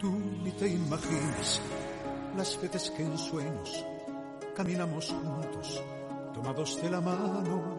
Tú 0.00 0.10
ni 0.42 0.50
te 0.52 0.66
imaginas 0.66 1.60
las 2.34 2.58
veces 2.58 2.90
que 2.90 3.02
en 3.02 3.18
sueños 3.18 3.84
caminamos 4.56 5.12
juntos, 5.12 5.82
tomados 6.32 6.80
de 6.80 6.90
la 6.90 7.02
mano. 7.02 7.76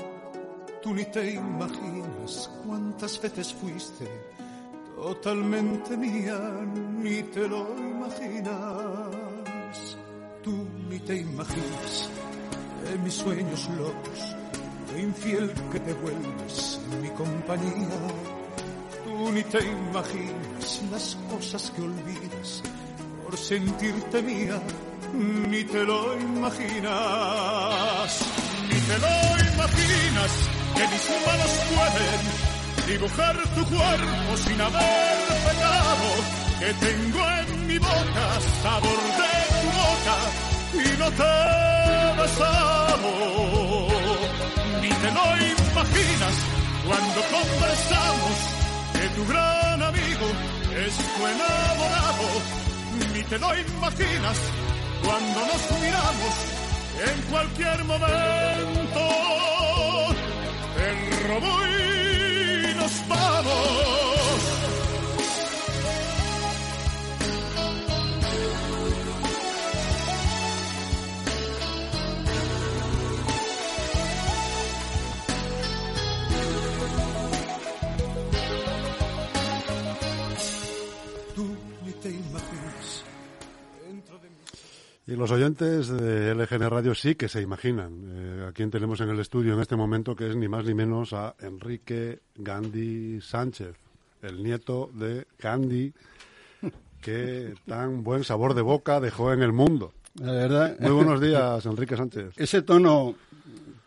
Tú 0.84 0.94
ni 0.94 1.06
te 1.06 1.32
imaginas 1.32 2.48
cuántas 2.64 3.20
veces 3.20 3.52
fuiste 3.56 4.08
totalmente 4.96 5.98
mía, 5.98 6.38
ni 7.00 7.24
te 7.24 7.48
lo 7.48 7.76
imaginas. 7.76 9.18
Tú 10.44 10.68
ni 10.90 11.00
te 11.00 11.16
imaginas 11.18 12.10
en 12.94 13.04
mis 13.04 13.16
sueños 13.16 13.68
locos, 13.70 14.36
lo 14.92 15.00
infiel 15.00 15.52
que 15.72 15.80
te 15.80 15.94
vuelves 15.94 16.80
en 16.92 17.02
mi 17.02 17.10
compañía. 17.10 18.00
Tú 19.06 19.32
ni 19.32 19.42
te 19.42 19.58
imaginas 19.58 20.51
las 20.90 21.18
cosas 21.30 21.72
que 21.76 21.82
olvidas 21.82 22.64
por 23.24 23.38
sentirte 23.38 24.22
mía, 24.22 24.58
ni 25.14 25.64
te 25.66 25.84
lo 25.84 26.18
imaginas. 26.20 28.10
Ni 28.70 28.80
te 28.80 28.98
lo 29.00 29.16
imaginas 29.54 30.32
que 30.76 30.84
mis 30.94 31.06
manos 31.28 31.54
pueden 31.76 32.22
dibujar 32.88 33.36
tu 33.56 33.66
cuerpo 33.66 34.38
sin 34.38 34.62
haber 34.62 35.18
pecado, 35.48 36.08
que 36.60 36.74
tengo 36.86 37.22
en 37.42 37.68
mi 37.68 37.78
boca 37.78 38.26
sabor 38.64 39.02
de 39.20 39.34
tu 39.62 39.68
boca 39.82 40.16
y 40.74 40.88
no 41.02 41.08
te 41.20 41.24
he 41.24 42.22
besado. 42.22 43.12
Ni 44.82 44.90
te 45.02 45.10
lo 45.18 45.26
imaginas 45.52 46.36
cuando 46.88 47.20
conversamos 47.36 48.36
que 48.94 49.06
tu 49.16 49.24
gran 49.28 49.82
amigo 49.84 50.28
es 50.78 50.96
tu 50.96 51.28
enamorado. 51.28 52.28
Ni 53.14 53.24
te 53.24 53.38
lo 53.40 53.48
imaginas 53.58 54.38
cuando 55.04 55.40
nos 55.46 55.82
miramos 55.82 56.34
en 57.08 57.22
cualquier 57.32 57.84
momento. 57.86 59.02
Te 60.76 61.28
robo 61.28 61.68
y 61.68 61.91
Y 85.12 85.16
los 85.18 85.30
oyentes 85.30 85.90
de 85.90 86.34
LGN 86.34 86.70
Radio 86.70 86.96
sí 86.96 87.16
que 87.16 87.28
se 87.28 87.42
imaginan 87.42 87.92
eh, 88.06 88.46
a 88.48 88.54
quién 88.54 88.72
tenemos 88.72 89.02
en 89.02 89.10
el 89.10 89.20
estudio 89.20 89.54
en 89.54 89.60
este 89.60 89.76
momento, 89.76 90.16
que 90.16 90.30
es 90.30 90.38
ni 90.38 90.48
más 90.48 90.64
ni 90.64 90.74
menos 90.74 91.12
a 91.12 91.36
Enrique 91.42 92.20
Gandhi 92.38 93.20
Sánchez, 93.20 93.76
el 94.22 94.42
nieto 94.42 94.90
de 94.94 95.26
Gandhi, 95.38 95.92
que 97.02 97.56
tan 97.68 98.04
buen 98.06 98.24
sabor 98.24 98.54
de 98.54 98.62
boca 98.62 99.02
dejó 99.02 99.34
en 99.34 99.42
el 99.42 99.52
mundo. 99.52 99.92
La 100.16 100.32
verdad, 100.32 100.78
Muy 100.80 100.92
buenos 100.92 101.20
días, 101.28 101.66
Enrique 101.66 101.98
Sánchez. 101.98 102.34
ese 102.38 102.62
tono, 102.62 103.16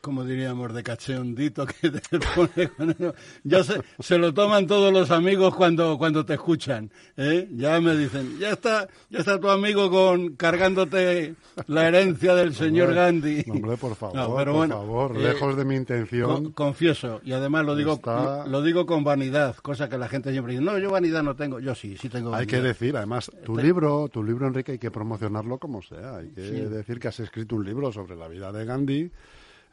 como 0.04 0.22
diríamos, 0.24 0.74
de 0.74 0.82
cacheondito 0.82 1.64
que 1.66 1.90
te 1.90 2.18
pone 2.36 2.68
con 2.76 2.90
eso, 2.90 3.14
ya 3.42 3.64
se, 3.64 3.80
se 3.98 4.18
lo 4.18 4.34
toman 4.34 4.66
todos 4.66 4.92
los 4.92 5.10
amigos 5.10 5.54
cuando, 5.54 5.96
cuando 5.96 6.26
te 6.26 6.34
escuchan. 6.34 6.90
¿eh? 7.16 7.48
Ya 7.56 7.80
me 7.80 7.96
dicen, 7.96 8.38
ya 8.38 8.50
está, 8.50 8.86
ya 9.08 9.20
está 9.20 9.40
tu 9.40 9.48
amigo 9.48 9.90
con 9.90 10.36
cargándote 10.36 11.34
la 11.68 11.88
herencia 11.88 12.34
del 12.34 12.54
señor 12.54 12.88
Hombre, 12.88 13.00
Gandhi. 13.02 13.44
Hombre, 13.50 13.76
por 13.78 13.94
favor, 13.96 14.14
No, 14.16 14.36
pero 14.36 14.52
por 14.52 14.58
bueno, 14.58 14.74
favor, 14.76 15.16
eh, 15.16 15.20
lejos 15.22 15.56
de 15.56 15.64
mi 15.64 15.76
intención. 15.76 16.30
Con- 16.30 16.52
confieso, 16.52 17.22
y 17.24 17.32
además 17.32 17.64
lo 17.64 17.74
digo, 17.74 17.94
Está- 17.94 18.46
lo 18.46 18.60
digo 18.62 18.84
con 18.84 19.04
vanidad, 19.04 19.56
cosa 19.56 19.88
que 19.88 19.96
la 19.96 20.08
gente 20.08 20.30
siempre 20.32 20.52
dice, 20.52 20.62
no, 20.64 20.76
yo 20.78 20.90
vanidad 20.90 21.22
no 21.22 21.34
tengo, 21.34 21.60
yo 21.60 21.74
sí, 21.74 21.96
sí 21.96 22.10
tengo 22.10 22.28
Hay 22.34 22.44
vanidad. 22.44 22.50
que 22.50 22.62
decir, 22.68 22.96
además, 22.96 23.32
tu 23.44 23.56
libro, 23.56 24.08
tu 24.12 24.22
libro, 24.22 24.46
Enrique, 24.46 24.72
hay 24.72 24.78
que 24.78 24.90
promocionarlo 24.90 25.56
como 25.58 25.80
sea. 25.80 26.16
Hay 26.16 26.28
que 26.28 26.42
Sí. 26.46 26.60
decir 26.60 26.98
que 27.00 27.08
has 27.08 27.18
escrito 27.20 27.56
un 27.56 27.64
libro 27.64 27.90
sobre 27.90 28.16
la 28.16 28.28
vida 28.28 28.52
de 28.52 28.64
Gandhi. 28.66 29.10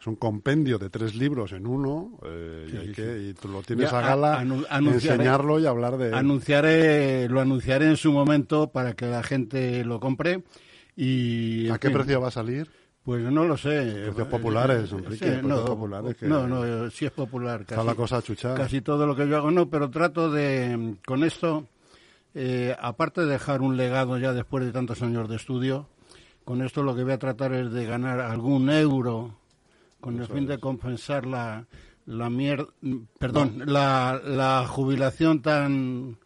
Es 0.02 0.08
un 0.08 0.16
compendio 0.16 0.80
de 0.80 0.90
tres 0.90 1.14
libros 1.14 1.52
en 1.52 1.68
uno 1.68 2.18
eh, 2.26 2.68
y, 2.74 2.78
hay 2.78 2.88
sí, 2.88 2.94
que, 2.94 3.20
y 3.30 3.34
tú 3.36 3.48
lo 3.50 3.62
tienes 3.62 3.92
Ya, 3.92 4.00
a 4.00 4.02
gala 4.02 4.42
anu- 4.42 4.66
enseñarlo 4.92 5.60
y 5.60 5.68
hablar 5.68 5.96
de 5.98 6.08
él. 6.08 6.14
Anunciaré, 6.16 7.30
lo 7.30 7.40
anunciaré 7.40 7.86
en 7.86 7.98
su 7.98 8.12
momento 8.12 8.72
para 8.72 8.94
que 8.94 9.06
la 9.06 9.22
gente 9.22 9.86
lo 9.86 10.00
compre. 10.00 10.44
Y, 10.96 11.70
¿A 11.70 11.78
qué 11.78 11.90
fin, 11.90 11.98
precio 11.98 12.20
va 12.20 12.30
a 12.30 12.32
salir? 12.32 12.68
Pues 13.04 13.22
no 13.32 13.46
lo 13.46 13.56
sé. 13.58 14.04
Precios 14.06 14.28
populares, 14.28 14.92
Enrique, 14.92 15.40
Sí, 15.40 15.48
no, 15.48 15.66
populares 15.66 16.16
que- 16.18 16.26
no, 16.26 16.48
no, 16.48 16.90
sí 16.90 17.06
es 17.06 17.12
popular. 17.12 17.62
Está 17.62 17.76
Casi, 17.76 17.88
la 17.88 17.94
cosa 17.96 18.22
chuchada. 18.24 18.56
casi 18.56 18.82
todo 18.82 19.06
lo 19.06 19.16
que 19.16 19.28
yo 19.28 19.38
hago 19.38 19.52
no, 19.52 19.70
pero 19.70 19.92
trato 19.92 20.32
de, 20.32 20.96
con 21.06 21.24
esto, 21.24 21.68
eh, 22.34 22.76
aparte 22.80 23.22
de 23.22 23.28
dejar 23.28 23.62
un 23.62 23.78
legado 23.78 24.18
ya 24.18 24.34
después 24.34 24.66
de 24.66 24.72
tantos 24.72 25.02
años 25.04 25.30
de 25.30 25.36
estudio, 25.36 25.88
con 26.44 26.64
esto 26.64 26.82
lo 26.82 26.96
que 26.96 27.04
voy 27.04 27.14
a 27.14 27.20
tratar 27.20 27.54
es 27.54 27.72
de 27.72 27.86
ganar 27.86 28.20
algún 28.20 28.70
euro 28.72 29.38
con 30.02 30.20
el 30.20 30.28
fin 30.28 30.46
de 30.48 30.60
compensar 30.60 31.26
la, 31.26 31.66
la 32.06 32.30
mier- 32.30 32.68
perdón, 33.20 33.64
la, 33.68 34.20
la 34.24 34.66
jubilación 34.68 35.42
tan 35.42 36.18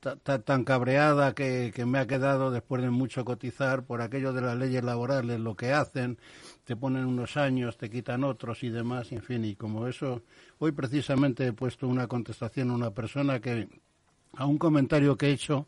ta- 0.00 0.16
ta- 0.16 0.40
tan 0.40 0.64
cabreada 0.64 1.32
que, 1.34 1.72
que 1.74 1.86
me 1.86 1.98
ha 2.00 2.06
quedado 2.08 2.50
después 2.50 2.82
de 2.82 2.90
mucho 2.90 3.24
cotizar 3.24 3.84
por 3.84 4.02
aquello 4.02 4.32
de 4.32 4.40
las 4.42 4.58
leyes 4.58 4.82
laborales, 4.82 5.38
lo 5.38 5.54
que 5.54 5.72
hacen, 5.72 6.18
te 6.64 6.74
ponen 6.76 7.04
unos 7.06 7.36
años, 7.36 7.76
te 7.78 7.88
quitan 7.88 8.24
otros 8.24 8.62
y 8.64 8.68
demás, 8.70 9.12
y 9.12 9.14
en 9.14 9.22
fin, 9.22 9.44
y 9.44 9.54
como 9.54 9.86
eso, 9.86 10.22
hoy 10.58 10.72
precisamente 10.72 11.46
he 11.46 11.52
puesto 11.52 11.86
una 11.86 12.08
contestación 12.08 12.70
a 12.70 12.74
una 12.74 12.90
persona 12.90 13.38
que, 13.40 13.68
a 14.34 14.46
un 14.46 14.58
comentario 14.58 15.16
que 15.16 15.26
he 15.28 15.32
hecho, 15.32 15.66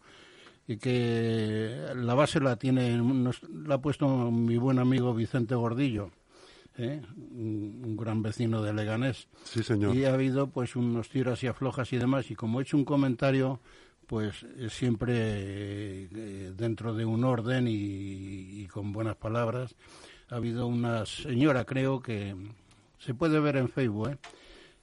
y 0.66 0.78
que 0.78 1.76
la 1.94 2.14
base 2.14 2.40
la 2.40 2.56
tiene, 2.56 2.96
nos- 2.96 3.42
la 3.48 3.76
ha 3.76 3.80
puesto 3.80 4.08
mi 4.32 4.56
buen 4.56 4.78
amigo 4.80 5.14
Vicente 5.14 5.54
Gordillo, 5.54 6.10
¿eh? 6.78 7.00
un, 7.16 7.82
un 7.84 7.96
gran 7.96 8.22
vecino 8.22 8.62
de 8.62 8.72
Leganés. 8.72 9.28
Sí, 9.44 9.62
señor. 9.62 9.94
Y 9.96 10.04
ha 10.04 10.14
habido 10.14 10.48
pues 10.48 10.76
unos 10.76 11.08
tiros 11.08 11.42
y 11.42 11.46
aflojas 11.46 11.92
y 11.92 11.98
demás. 11.98 12.30
Y 12.30 12.34
como 12.34 12.60
he 12.60 12.62
hecho 12.62 12.76
un 12.76 12.84
comentario, 12.84 13.60
pues 14.06 14.44
eh, 14.56 14.68
siempre 14.70 15.14
eh, 15.16 16.52
dentro 16.56 16.94
de 16.94 17.04
un 17.04 17.24
orden 17.24 17.68
y, 17.68 18.62
y 18.62 18.66
con 18.66 18.92
buenas 18.92 19.16
palabras, 19.16 19.74
ha 20.30 20.36
habido 20.36 20.66
una 20.66 21.06
señora, 21.06 21.64
creo 21.64 22.00
que 22.00 22.34
se 22.98 23.14
puede 23.14 23.40
ver 23.40 23.56
en 23.56 23.68
Facebook, 23.68 24.08
¿eh? 24.08 24.18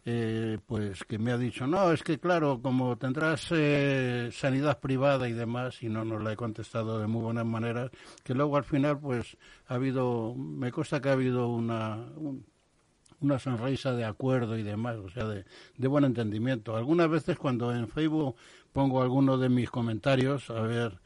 Eh, 0.04 0.58
pues 0.66 1.04
que 1.04 1.20
me 1.20 1.32
ha 1.32 1.38
dicho, 1.38 1.68
no, 1.68 1.92
es 1.92 2.02
que 2.02 2.20
claro, 2.20 2.60
como 2.60 2.98
tendrás 2.98 3.48
eh, 3.52 4.30
sanidad 4.32 4.80
privada 4.80 5.30
y 5.30 5.34
demás, 5.34 5.84
y 5.84 5.90
no 5.90 6.04
nos 6.04 6.24
la 6.24 6.34
he 6.34 6.36
contestado 6.36 6.98
de 7.00 7.06
muy 7.06 7.22
buenas 7.22 7.46
maneras, 7.46 7.92
que 8.24 8.34
luego 8.34 8.58
al 8.58 8.64
final 8.64 9.00
pues 9.00 9.38
ha 9.68 9.76
habido, 9.76 10.34
me 10.36 10.72
consta 10.72 11.00
que 11.02 11.10
ha 11.10 11.14
habido 11.14 11.50
una, 11.50 11.98
un- 12.16 12.44
una 13.20 13.38
sonrisa 13.38 13.94
de 13.94 14.04
acuerdo 14.04 14.58
y 14.58 14.64
demás, 14.64 14.98
o 14.98 15.10
sea, 15.12 15.26
de, 15.26 15.46
de 15.78 15.88
buen 15.88 16.04
entendimiento. 16.06 16.76
Algunas 16.76 17.08
veces 17.08 17.38
cuando 17.38 17.72
en 17.72 17.88
Facebook 17.88 18.36
pongo 18.74 19.04
alguno 19.04 19.38
de 19.38 19.50
mis 19.50 19.70
comentarios, 19.70 20.50
a 20.50 20.62
ver, 20.62 21.00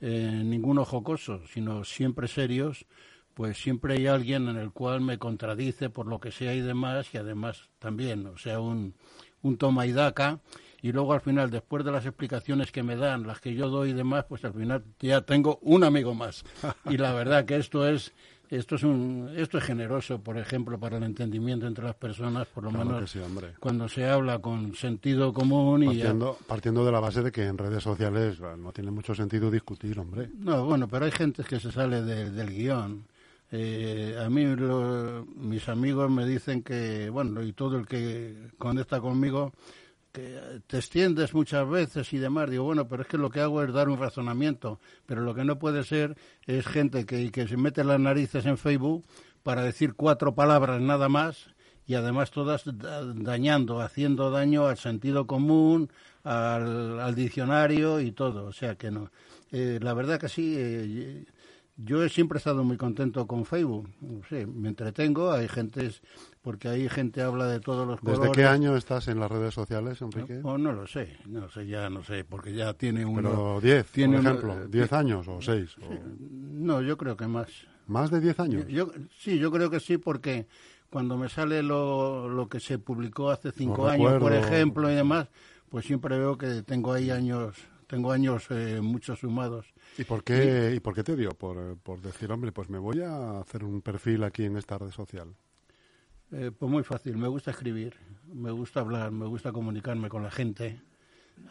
eh, 0.00 0.42
ninguno 0.44 0.84
jocoso, 0.84 1.42
sino 1.52 1.82
siempre 1.82 2.28
serios, 2.28 2.86
pues 3.38 3.56
siempre 3.56 3.94
hay 3.94 4.08
alguien 4.08 4.48
en 4.48 4.56
el 4.56 4.72
cual 4.72 5.00
me 5.00 5.16
contradice 5.16 5.90
por 5.90 6.06
lo 6.08 6.18
que 6.18 6.32
sea 6.32 6.54
y 6.56 6.60
demás, 6.60 7.06
y 7.14 7.18
además 7.18 7.68
también, 7.78 8.26
o 8.26 8.36
sea, 8.36 8.58
un, 8.58 8.94
un 9.42 9.56
toma 9.56 9.86
y 9.86 9.92
daca, 9.92 10.40
y 10.82 10.90
luego 10.90 11.12
al 11.12 11.20
final, 11.20 11.48
después 11.48 11.84
de 11.84 11.92
las 11.92 12.04
explicaciones 12.04 12.72
que 12.72 12.82
me 12.82 12.96
dan, 12.96 13.28
las 13.28 13.40
que 13.40 13.54
yo 13.54 13.68
doy 13.68 13.90
y 13.90 13.92
demás, 13.92 14.24
pues 14.28 14.44
al 14.44 14.54
final 14.54 14.82
ya 14.98 15.20
tengo 15.20 15.60
un 15.62 15.84
amigo 15.84 16.14
más. 16.16 16.44
Y 16.90 16.96
la 16.96 17.12
verdad 17.14 17.44
que 17.44 17.56
esto 17.58 17.86
es 17.88 18.12
esto 18.50 18.74
es 18.74 18.82
un 18.82 19.30
esto 19.36 19.58
es 19.58 19.62
generoso, 19.64 20.20
por 20.20 20.36
ejemplo, 20.36 20.76
para 20.80 20.96
el 20.96 21.04
entendimiento 21.04 21.68
entre 21.68 21.84
las 21.84 21.94
personas, 21.94 22.48
por 22.48 22.64
lo 22.64 22.70
Claro 22.70 22.86
menos 22.92 23.08
sí, 23.12 23.20
cuando 23.60 23.88
se 23.88 24.08
habla 24.08 24.40
con 24.40 24.74
sentido 24.74 25.32
común 25.32 25.84
y 25.84 25.86
Partiendo, 25.86 26.36
partiendo 26.48 26.84
de 26.84 26.90
la 26.90 26.98
base 26.98 27.22
de 27.22 27.30
que 27.30 27.44
en 27.46 27.56
redes 27.56 27.84
sociales 27.84 28.40
bueno, 28.40 28.56
no 28.56 28.72
tiene 28.72 28.90
mucho 28.90 29.14
sentido 29.14 29.48
discutir, 29.48 29.96
hombre. 30.00 30.28
No, 30.40 30.64
bueno, 30.64 30.88
pero 30.88 31.04
hay 31.04 31.12
gente 31.12 31.44
que 31.44 31.60
se 31.60 31.70
sale 31.70 32.02
de- 32.02 32.30
del 32.32 32.50
guion. 32.50 33.04
Eh, 33.50 34.16
a 34.22 34.28
mí 34.28 34.44
lo- 34.56 35.24
mis 35.36 35.68
amigos 35.68 36.10
me 36.10 36.26
dicen 36.26 36.62
que, 36.62 37.08
bueno, 37.10 37.42
y 37.42 37.52
todo 37.52 37.78
el 37.78 37.86
que 37.86 38.48
conecta 38.58 39.00
conmigo, 39.00 39.52
que 40.12 40.60
te 40.66 40.78
extiendes 40.78 41.34
muchas 41.34 41.68
veces 41.68 42.12
y 42.12 42.18
demás. 42.18 42.50
Digo, 42.50 42.64
bueno, 42.64 42.88
pero 42.88 43.02
es 43.02 43.08
que 43.08 43.18
lo 43.18 43.30
que 43.30 43.40
hago 43.40 43.62
es 43.62 43.72
dar 43.72 43.88
un 43.88 43.98
razonamiento. 43.98 44.80
Pero 45.06 45.22
lo 45.22 45.34
que 45.34 45.44
no 45.44 45.58
puede 45.58 45.84
ser 45.84 46.16
es 46.46 46.66
gente 46.66 47.06
que, 47.06 47.30
que 47.30 47.46
se 47.48 47.56
mete 47.56 47.84
las 47.84 48.00
narices 48.00 48.44
en 48.46 48.58
Facebook 48.58 49.04
para 49.42 49.62
decir 49.62 49.94
cuatro 49.94 50.34
palabras 50.34 50.80
nada 50.80 51.08
más 51.08 51.46
y 51.86 51.94
además 51.94 52.30
todas 52.30 52.64
da- 52.66 53.04
dañando, 53.14 53.80
haciendo 53.80 54.30
daño 54.30 54.66
al 54.66 54.76
sentido 54.76 55.26
común, 55.26 55.90
al, 56.22 57.00
al 57.00 57.14
diccionario 57.14 58.00
y 58.00 58.12
todo. 58.12 58.44
O 58.46 58.52
sea 58.52 58.74
que 58.76 58.90
no. 58.90 59.10
Eh, 59.52 59.78
la 59.82 59.94
verdad 59.94 60.20
que 60.20 60.28
sí. 60.28 60.54
Eh, 60.58 61.24
yo 61.78 62.02
he 62.02 62.08
siempre 62.08 62.38
estado 62.38 62.64
muy 62.64 62.76
contento 62.76 63.26
con 63.26 63.44
Facebook. 63.44 63.88
Sé, 64.28 64.46
me 64.46 64.68
entretengo, 64.68 65.30
hay 65.30 65.48
gente, 65.48 65.90
porque 66.42 66.68
ahí 66.68 66.88
gente 66.88 67.22
habla 67.22 67.46
de 67.46 67.60
todos 67.60 67.86
los 67.86 68.00
colores. 68.00 68.20
¿Desde 68.20 68.32
qué 68.32 68.46
año 68.46 68.76
estás 68.76 69.06
en 69.06 69.20
las 69.20 69.30
redes 69.30 69.54
sociales, 69.54 70.02
Enrique? 70.02 70.34
No, 70.34 70.58
no 70.58 70.72
lo 70.72 70.86
sé, 70.88 71.16
no 71.26 71.48
sé, 71.48 71.66
ya 71.68 71.88
no 71.88 72.02
sé, 72.02 72.24
porque 72.24 72.52
ya 72.52 72.74
tiene 72.74 73.04
un... 73.04 73.16
Pero 73.16 73.60
10, 73.60 73.86
por 73.86 74.14
ejemplo, 74.14 74.68
10 74.68 74.92
años 74.92 75.28
o 75.28 75.40
6. 75.40 75.76
No, 76.20 76.82
yo 76.82 76.98
creo 76.98 77.16
que 77.16 77.28
más. 77.28 77.48
¿Más 77.86 78.10
de 78.10 78.20
10 78.20 78.40
años? 78.40 78.66
Yo, 78.66 78.90
sí, 79.16 79.38
yo 79.38 79.52
creo 79.52 79.70
que 79.70 79.78
sí, 79.78 79.98
porque 79.98 80.48
cuando 80.90 81.16
me 81.16 81.28
sale 81.28 81.62
lo, 81.62 82.28
lo 82.28 82.48
que 82.48 82.58
se 82.58 82.78
publicó 82.78 83.30
hace 83.30 83.52
5 83.52 83.88
años, 83.88 84.18
por 84.18 84.32
ejemplo, 84.32 84.90
y 84.90 84.96
demás, 84.96 85.28
pues 85.68 85.86
siempre 85.86 86.18
veo 86.18 86.36
que 86.36 86.62
tengo 86.62 86.92
ahí 86.92 87.10
años 87.10 87.56
tengo 87.88 88.12
años 88.12 88.46
eh, 88.50 88.80
muchos 88.80 89.18
sumados. 89.20 89.66
¿Y 89.98 90.04
por 90.04 90.22
qué, 90.22 90.74
y, 90.76 90.80
por 90.80 90.94
qué 90.94 91.02
te 91.02 91.16
dio? 91.16 91.30
Por, 91.30 91.76
por, 91.78 92.00
decir, 92.00 92.30
hombre, 92.30 92.52
pues 92.52 92.70
me 92.70 92.78
voy 92.78 93.00
a 93.00 93.40
hacer 93.40 93.64
un 93.64 93.82
perfil 93.82 94.22
aquí 94.22 94.44
en 94.44 94.56
esta 94.56 94.78
red 94.78 94.92
social. 94.92 95.34
Eh, 96.30 96.52
pues 96.56 96.70
muy 96.70 96.84
fácil, 96.84 97.16
me 97.16 97.26
gusta 97.26 97.50
escribir, 97.50 97.94
me 98.32 98.52
gusta 98.52 98.80
hablar, 98.80 99.10
me 99.10 99.26
gusta 99.26 99.50
comunicarme 99.50 100.08
con 100.08 100.22
la 100.22 100.30
gente. 100.30 100.80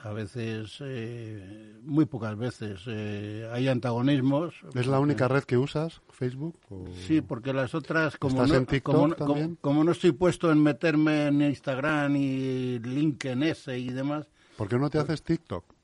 A 0.03 0.11
veces, 0.11 0.77
eh, 0.81 1.75
muy 1.81 2.05
pocas 2.05 2.37
veces, 2.37 2.81
eh, 2.87 3.49
hay 3.51 3.67
antagonismos. 3.67 4.55
¿Es 4.75 4.87
la 4.87 4.99
única 4.99 5.27
red 5.27 5.43
que 5.43 5.57
usas, 5.57 6.01
Facebook? 6.09 6.57
Sí, 7.05 7.21
porque 7.21 7.51
las 7.51 7.75
otras, 7.75 8.17
como 8.17 8.45
no, 8.45 8.65
como, 8.83 9.55
como, 9.59 9.83
no 9.83 9.91
estoy 9.91 10.13
puesto 10.13 10.51
en 10.51 10.61
meterme 10.63 11.27
en 11.27 11.41
Instagram 11.41 12.15
y 12.15 12.79
LinkedIn 12.79 13.43
ese 13.43 13.77
y 13.79 13.89
demás. 13.89 14.27
¿Por 14.55 14.69
qué 14.69 14.77
no 14.77 14.89
te 14.89 14.99
haces 14.99 15.21
TikTok? 15.21 15.76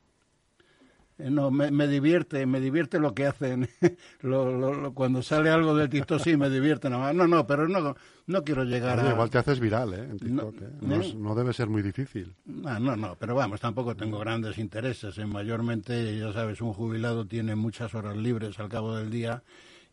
Eh, 1.20 1.30
no, 1.30 1.52
me, 1.52 1.70
me, 1.70 1.88
divierte, 1.88 2.46
me 2.46 2.60
divierte 2.60 3.00
lo 3.00 3.14
que 3.14 3.26
hacen. 3.26 3.70
lo, 4.22 4.94
cuando 4.94 5.22
sale 5.22 5.50
algo 5.50 5.76
del 5.76 5.90
TikTok 5.90 6.20
sí 6.20 6.38
me 6.38 6.50
divierte. 6.50 6.90
No, 6.90 7.14
no, 7.14 7.28
no 7.28 7.46
pero 7.46 7.68
no, 7.68 7.96
no 8.28 8.44
quiero 8.44 8.64
llegar 8.64 9.00
a... 9.00 9.12
Igual 9.12 9.30
te 9.30 9.38
haces 9.38 9.60
viral, 9.60 9.94
¿eh? 9.94 10.08
En 10.10 10.20
TikTok, 10.20 10.62
¿eh? 10.62 10.70
no, 10.82 11.02
¿eh? 11.02 11.14
No, 11.16 11.36
debe 11.36 11.54
ser 11.54 11.70
muy 11.70 11.82
difícil. 11.82 12.36
No, 12.46 12.80
no, 12.80 12.96
no, 12.96 13.16
pero 13.20 13.36
vamos, 13.36 13.60
tampoco 13.60 13.96
tengo 13.96 14.20
grandes 14.20 14.58
intereses. 14.58 15.18
Mayormente, 15.28 16.18
ya 16.18 16.34
sabes, 16.34 16.62
un 16.62 16.74
jubilado 16.74 17.26
tiene 17.26 17.56
muchas 17.56 17.94
horas 17.94 18.18
libres 18.18 18.60
al 18.60 18.70
cabo 18.70 18.96
del 18.96 19.10
día 19.10 19.44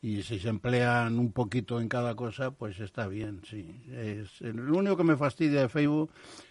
y 0.02 0.23
si 0.23 0.38
se 0.38 0.49
emplean 0.49 1.19
un 1.19 1.32
poquito 1.32 1.81
en 1.81 1.88
cada 1.88 2.14
cosa, 2.14 2.52
pues 2.52 2.81
está 2.81 3.06
bien, 3.06 3.43
sí. 3.49 3.82
Es, 3.90 4.40
lo 4.40 4.78
único 4.78 4.96
que 4.96 5.05
me 5.05 5.16
fastidia 5.16 5.61
de 5.61 5.69
Facebook 5.69 6.11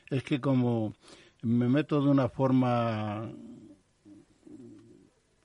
es 0.10 0.24
que 0.24 0.40
como 0.40 0.94
me 1.42 1.68
meto 1.68 2.02
de 2.02 2.10
una 2.10 2.30
forma 2.30 3.32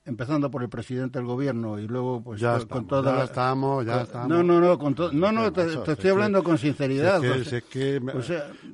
empezando 0.05 0.51
por 0.51 0.61
el 0.61 0.69
presidente 0.69 1.17
del 1.17 1.25
gobierno 1.25 1.79
y 1.79 1.87
luego 1.87 2.21
pues 2.21 2.39
ya 2.39 2.59
con, 2.65 2.87
toda 2.87 3.17
ya 3.17 3.23
estamos 3.23 3.85
ya 3.85 4.03
estamos. 4.03 4.29
No 4.29 4.43
no 4.43 4.61
no 4.61 4.77
con 4.77 4.95
no 5.13 5.31
no 5.31 5.51
te, 5.51 5.65
estoy 5.91 6.11
hablando 6.11 6.43
con 6.43 6.57
sinceridad 6.59 7.23
es 7.25 7.63
que, 7.63 7.99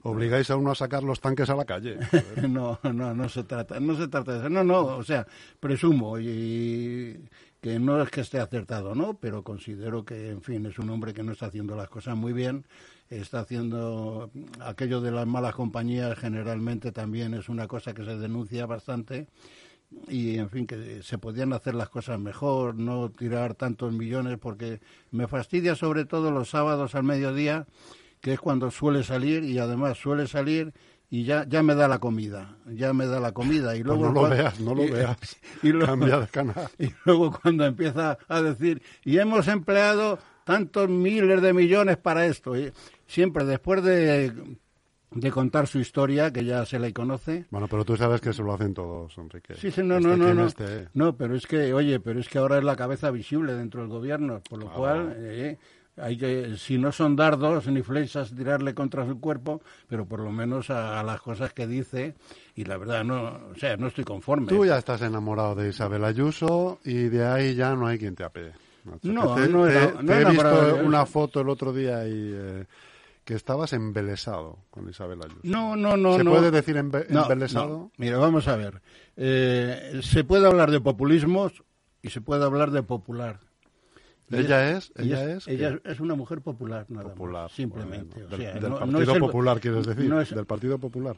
obligáis 0.03 0.49
a 0.51 0.57
uno 0.57 0.71
a 0.71 0.75
sacar 0.75 1.03
los 1.03 1.21
tanques 1.21 1.49
a 1.49 1.55
la 1.55 1.65
calle. 1.65 1.97
No 2.41 2.79
no 2.83 3.13
no 3.13 3.29
se 3.29 3.43
trata 3.43 3.79
no 3.79 3.95
se 3.95 4.07
trata 4.07 4.33
de 4.33 4.39
eso. 4.39 4.49
No 4.49 4.63
no 4.63 4.81
o 4.81 5.03
sea 5.03 5.25
presumo 5.59 6.19
y 6.19 7.17
que 7.61 7.79
no 7.79 8.01
es 8.01 8.09
que 8.09 8.21
esté 8.21 8.39
acertado 8.39 8.93
no 8.93 9.13
pero 9.13 9.41
considero 9.41 10.03
que 10.03 10.29
en 10.29 10.41
fin 10.41 10.65
es 10.65 10.77
un 10.79 10.89
hombre 10.89 11.13
que 11.13 11.23
no 11.23 11.31
está 11.31 11.45
haciendo 11.45 11.75
las 11.77 11.89
cosas 11.89 12.17
muy 12.17 12.33
bien 12.33 12.65
está 13.09 13.41
haciendo 13.41 14.31
aquello 14.59 14.99
de 14.99 15.11
las 15.11 15.27
malas 15.27 15.53
compañías 15.53 16.17
generalmente 16.17 16.91
también 16.91 17.33
es 17.33 17.47
una 17.47 17.67
cosa 17.67 17.93
que 17.93 18.03
se 18.03 18.17
denuncia 18.17 18.65
bastante 18.65 19.27
y 20.07 20.37
en 20.37 20.49
fin 20.49 20.67
que 20.67 21.01
se 21.03 21.17
podían 21.17 21.53
hacer 21.53 21.75
las 21.75 21.89
cosas 21.89 22.19
mejor, 22.19 22.75
no 22.75 23.09
tirar 23.11 23.55
tantos 23.55 23.93
millones 23.93 24.37
porque 24.39 24.79
me 25.11 25.27
fastidia 25.27 25.75
sobre 25.75 26.05
todo 26.05 26.31
los 26.31 26.49
sábados 26.49 26.95
al 26.95 27.03
mediodía, 27.03 27.67
que 28.21 28.33
es 28.33 28.39
cuando 28.39 28.71
suele 28.71 29.03
salir 29.03 29.43
y 29.43 29.57
además 29.59 29.97
suele 29.97 30.27
salir 30.27 30.73
y 31.09 31.25
ya 31.25 31.45
ya 31.47 31.61
me 31.61 31.75
da 31.75 31.87
la 31.87 31.99
comida, 31.99 32.57
ya 32.67 32.93
me 32.93 33.05
da 33.05 33.19
la 33.19 33.33
comida 33.33 33.75
y 33.75 33.83
pues 33.83 33.99
luego 33.99 34.13
no 34.13 34.23
lo 34.23 34.29
veas, 34.29 34.59
no 34.61 34.75
lo 34.75 34.83
veas. 34.83 35.17
Y 35.63 35.69
luego, 35.69 35.87
Cambia 35.87 36.19
de 36.19 36.27
canal. 36.27 36.69
Y 36.79 36.93
luego 37.05 37.37
cuando 37.41 37.65
empieza 37.65 38.17
a 38.27 38.41
decir, 38.41 38.81
"Y 39.03 39.17
hemos 39.17 39.47
empleado 39.47 40.19
tantos 40.45 40.87
miles 40.89 41.41
de 41.41 41.53
millones 41.53 41.97
para 41.97 42.25
esto", 42.25 42.57
y 42.57 42.71
siempre 43.07 43.43
después 43.43 43.83
de 43.83 44.31
de 45.11 45.29
contar 45.29 45.67
su 45.67 45.79
historia, 45.79 46.31
que 46.31 46.45
ya 46.45 46.65
se 46.65 46.79
la 46.79 46.91
conoce. 46.91 47.45
Bueno, 47.51 47.67
pero 47.67 47.83
tú 47.83 47.97
sabes 47.97 48.21
que 48.21 48.29
eso 48.29 48.43
lo 48.43 48.53
hacen 48.53 48.73
todos, 48.73 49.17
Enrique. 49.17 49.55
Sí, 49.55 49.69
sí, 49.69 49.83
no, 49.83 49.99
no, 49.99 50.15
no, 50.15 50.33
no. 50.33 50.47
No, 50.93 51.15
pero 51.17 51.35
es 51.35 51.45
que, 51.45 51.73
oye, 51.73 51.99
pero 51.99 52.19
es 52.19 52.29
que 52.29 52.37
ahora 52.37 52.57
es 52.57 52.63
la 52.63 52.77
cabeza 52.77 53.11
visible 53.11 53.53
dentro 53.53 53.81
del 53.81 53.89
gobierno, 53.89 54.41
por 54.49 54.59
lo 54.59 54.71
cual 54.71 55.13
eh, 55.17 55.57
hay 55.97 56.17
que, 56.17 56.55
si 56.57 56.77
no 56.77 56.93
son 56.93 57.17
dardos 57.17 57.67
ni 57.67 57.81
flechas, 57.81 58.33
tirarle 58.33 58.73
contra 58.73 59.05
su 59.05 59.19
cuerpo, 59.19 59.61
pero 59.87 60.05
por 60.05 60.21
lo 60.21 60.31
menos 60.31 60.69
a, 60.69 61.03
las 61.03 61.19
cosas 61.21 61.51
que 61.51 61.67
dice, 61.67 62.15
y 62.55 62.63
la 62.63 62.77
verdad, 62.77 63.03
no, 63.03 63.51
o 63.51 63.55
sea, 63.55 63.75
no 63.75 63.87
estoy 63.87 64.05
conforme. 64.05 64.47
Tú 64.47 64.65
ya 64.65 64.77
estás 64.77 65.01
enamorado 65.01 65.55
de 65.55 65.69
Isabel 65.69 66.05
Ayuso 66.05 66.79
y 66.85 67.09
de 67.09 67.25
ahí 67.25 67.53
ya 67.53 67.75
no 67.75 67.85
hay 67.85 67.99
quien 67.99 68.15
te 68.15 68.23
apee. 68.23 68.53
No, 69.03 69.35
no, 69.35 69.47
no, 69.47 69.67
he 69.67 70.25
visto 70.25 70.79
una 70.83 71.05
foto 71.05 71.41
el 71.41 71.49
otro 71.49 71.73
día 71.73 72.07
y... 72.07 72.31
Eh, 72.33 72.65
que 73.23 73.35
estabas 73.35 73.73
embelesado 73.73 74.59
con 74.69 74.89
Isabel 74.89 75.19
Ayuso. 75.23 75.41
No, 75.43 75.75
no, 75.75 75.95
no. 75.95 76.17
¿Se 76.17 76.23
puede 76.23 76.51
decir 76.51 76.77
embelesado? 76.77 77.91
Mira, 77.97 78.17
vamos 78.17 78.47
a 78.47 78.55
ver. 78.55 78.81
Eh, 79.15 80.01
se 80.03 80.23
puede 80.23 80.47
hablar 80.47 80.71
de 80.71 80.81
populismos 80.81 81.63
y 82.01 82.09
se 82.09 82.21
puede 82.21 82.43
hablar 82.43 82.71
de 82.71 82.83
popular. 82.83 83.39
Ella 84.31 84.77
es, 84.77 84.93
ella 84.95 85.35
es, 85.35 85.47
ella 85.47 85.79
es 85.83 85.99
una 85.99 86.15
mujer 86.15 86.41
popular, 86.41 86.85
nada 86.87 87.09
popular, 87.09 87.43
más, 87.43 87.51
simplemente. 87.51 88.25
del, 88.27 88.61
Partido 88.61 89.19
Popular, 89.19 89.59
quieres 89.59 89.85
decir, 89.85 90.09
del 90.09 90.45
Partido 90.45 90.79
Popular. 90.79 91.17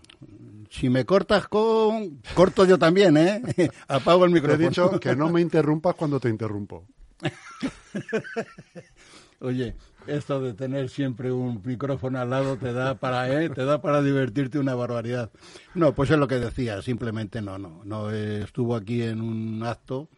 Si 0.71 0.89
me 0.89 1.05
cortas 1.05 1.47
con, 1.47 2.21
corto 2.33 2.65
yo 2.65 2.79
también, 2.79 3.15
¿eh? 3.17 3.41
Apago 3.87 4.25
el 4.25 4.31
micrófono. 4.31 4.57
Te 4.57 4.65
he 4.65 4.67
dicho 4.67 4.99
que 4.99 5.15
no 5.15 5.29
me 5.29 5.41
interrumpas 5.41 5.93
cuando 5.93 6.19
te 6.19 6.29
interrumpo. 6.29 6.87
Oye, 9.41 9.75
esto 10.07 10.41
de 10.41 10.53
tener 10.53 10.89
siempre 10.89 11.31
un 11.31 11.61
micrófono 11.63 12.19
al 12.19 12.29
lado 12.29 12.57
te 12.57 12.73
da 12.73 12.95
para 12.95 13.41
¿eh? 13.41 13.49
te 13.49 13.65
da 13.65 13.81
para 13.81 14.01
divertirte 14.01 14.59
una 14.59 14.75
barbaridad. 14.75 15.31
No, 15.73 15.93
pues 15.93 16.11
es 16.11 16.17
lo 16.17 16.27
que 16.27 16.39
decía, 16.39 16.81
simplemente 16.81 17.41
no, 17.41 17.57
no, 17.57 17.81
no 17.85 18.11
estuvo 18.11 18.75
aquí 18.75 19.01
en 19.03 19.21
un 19.21 19.63
acto 19.63 20.09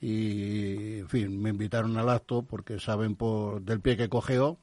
y 0.00 0.98
en 1.00 1.08
fin, 1.08 1.40
me 1.40 1.50
invitaron 1.50 1.96
al 1.96 2.08
acto 2.08 2.42
porque 2.42 2.80
saben 2.80 3.14
por 3.14 3.62
del 3.62 3.80
pie 3.80 3.96
que 3.96 4.08
cogeo 4.08 4.58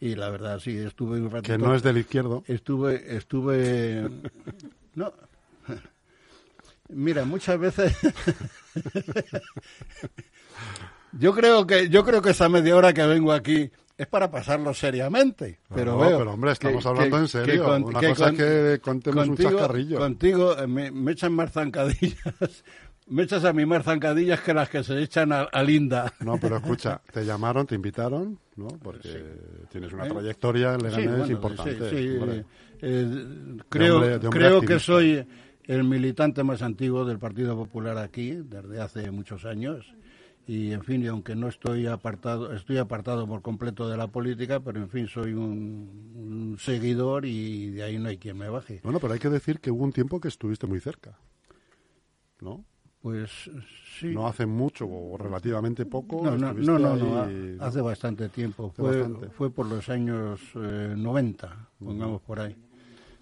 y 0.00 0.14
la 0.14 0.30
verdad 0.30 0.60
sí 0.60 0.76
estuve 0.76 1.20
un 1.20 1.30
ratito, 1.30 1.52
que 1.52 1.58
no 1.58 1.74
es 1.74 1.82
del 1.82 1.98
izquierdo. 1.98 2.44
Estuve 2.46 3.16
estuve 3.16 4.08
no 4.94 5.12
Mira, 6.90 7.24
muchas 7.24 7.58
veces 7.58 7.94
Yo 11.12 11.34
creo 11.34 11.66
que 11.66 11.88
yo 11.88 12.04
creo 12.04 12.22
que 12.22 12.30
esa 12.30 12.48
media 12.48 12.76
hora 12.76 12.92
que 12.92 13.04
vengo 13.06 13.32
aquí 13.32 13.70
es 13.98 14.06
para 14.06 14.30
pasarlo 14.30 14.72
seriamente. 14.72 15.58
Pero 15.74 15.96
no, 15.96 16.18
pero 16.18 16.32
hombre, 16.32 16.52
estamos 16.52 16.86
hablando 16.86 17.18
en 17.18 17.26
serio. 17.26 17.76
Una 17.76 18.00
cosa 18.00 18.28
es 18.30 18.36
que 18.36 18.80
contemos 18.80 19.26
contigo, 19.26 19.48
un 19.48 19.56
chascarrillo. 19.56 19.98
Contigo 19.98 20.56
eh, 20.56 20.66
me, 20.68 21.12
echan 21.12 21.32
más 21.32 21.50
zancadillas. 21.50 22.64
me 23.08 23.24
echas 23.24 23.44
a 23.44 23.52
mí 23.52 23.66
más 23.66 23.84
zancadillas 23.84 24.40
que 24.40 24.54
las 24.54 24.68
que 24.68 24.84
se 24.84 25.02
echan 25.02 25.32
a, 25.32 25.62
Linda. 25.64 26.14
No, 26.20 26.38
pero 26.38 26.56
escucha, 26.58 27.02
te 27.12 27.24
llamaron, 27.24 27.66
te 27.66 27.74
invitaron, 27.74 28.38
¿no? 28.54 28.68
Porque 28.68 29.24
tienes 29.68 29.92
una 29.92 30.06
¿Eh? 30.06 30.10
trayectoria 30.10 30.74
en 30.74 30.82
Leganés 30.84 31.30
importante. 31.30 31.90
Sí, 31.90 32.44
eh, 32.80 33.56
creo 33.68 34.20
creo 34.30 34.60
que 34.60 34.78
soy 34.78 35.26
el 35.64 35.82
militante 35.82 36.44
más 36.44 36.62
antiguo 36.62 37.04
del 37.04 37.18
Partido 37.18 37.56
Popular 37.56 37.98
aquí, 37.98 38.30
desde 38.30 38.80
hace 38.80 39.10
muchos 39.10 39.44
años 39.44 39.92
y 40.48 40.72
en 40.72 40.82
fin, 40.82 41.02
y 41.02 41.08
aunque 41.08 41.36
no 41.36 41.46
estoy 41.46 41.86
apartado, 41.86 42.54
estoy 42.54 42.78
apartado 42.78 43.26
por 43.26 43.42
completo 43.42 43.86
de 43.86 43.98
la 43.98 44.06
política, 44.06 44.60
pero 44.60 44.80
en 44.80 44.88
fin, 44.88 45.06
soy 45.06 45.34
un, 45.34 46.56
seguidor 46.58 47.26
y 47.26 47.68
de 47.68 47.82
ahí 47.82 47.98
no 47.98 48.08
hay 48.08 48.16
quien 48.16 48.38
me 48.38 48.48
baje. 48.48 48.80
Bueno, 48.82 48.98
pero 48.98 49.12
hay 49.12 49.18
que 49.18 49.28
decir 49.28 49.60
que 49.60 49.70
hubo 49.70 49.84
un 49.84 49.92
tiempo 49.92 50.22
que 50.22 50.28
estuviste 50.28 50.66
muy 50.66 50.80
cerca, 50.80 51.18
¿no? 52.40 52.64
Pues 53.02 53.30
sí. 54.00 54.06
No 54.06 54.26
hace 54.26 54.46
mucho 54.46 54.86
o 54.88 55.18
relativamente 55.18 55.84
poco. 55.84 56.24
No, 56.24 56.38
no, 56.38 56.54
no, 56.54 56.96
no, 56.96 57.62
hace 57.62 57.82
bastante 57.82 58.30
tiempo. 58.30 58.72
fue, 58.74 59.06
fue 59.36 59.50
por 59.50 59.66
los 59.66 59.90
años 59.90 60.40
90, 60.54 61.46
eh, 61.46 61.84
pongamos 61.84 62.22
por 62.22 62.40
ahí. 62.40 62.56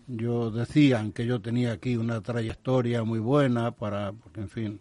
Yo 0.07 0.53
decían 0.53 1.11
que 1.11 1.27
yo 1.27 1.41
tenía 1.41 1.73
aquí 1.73 1.97
una 1.97 2.21
trayectoria 2.21 3.03
muy 3.03 3.19
buena 3.19 3.73
para, 3.73 4.13
porque 4.13 4.41
en 4.43 4.49
fin, 4.49 4.81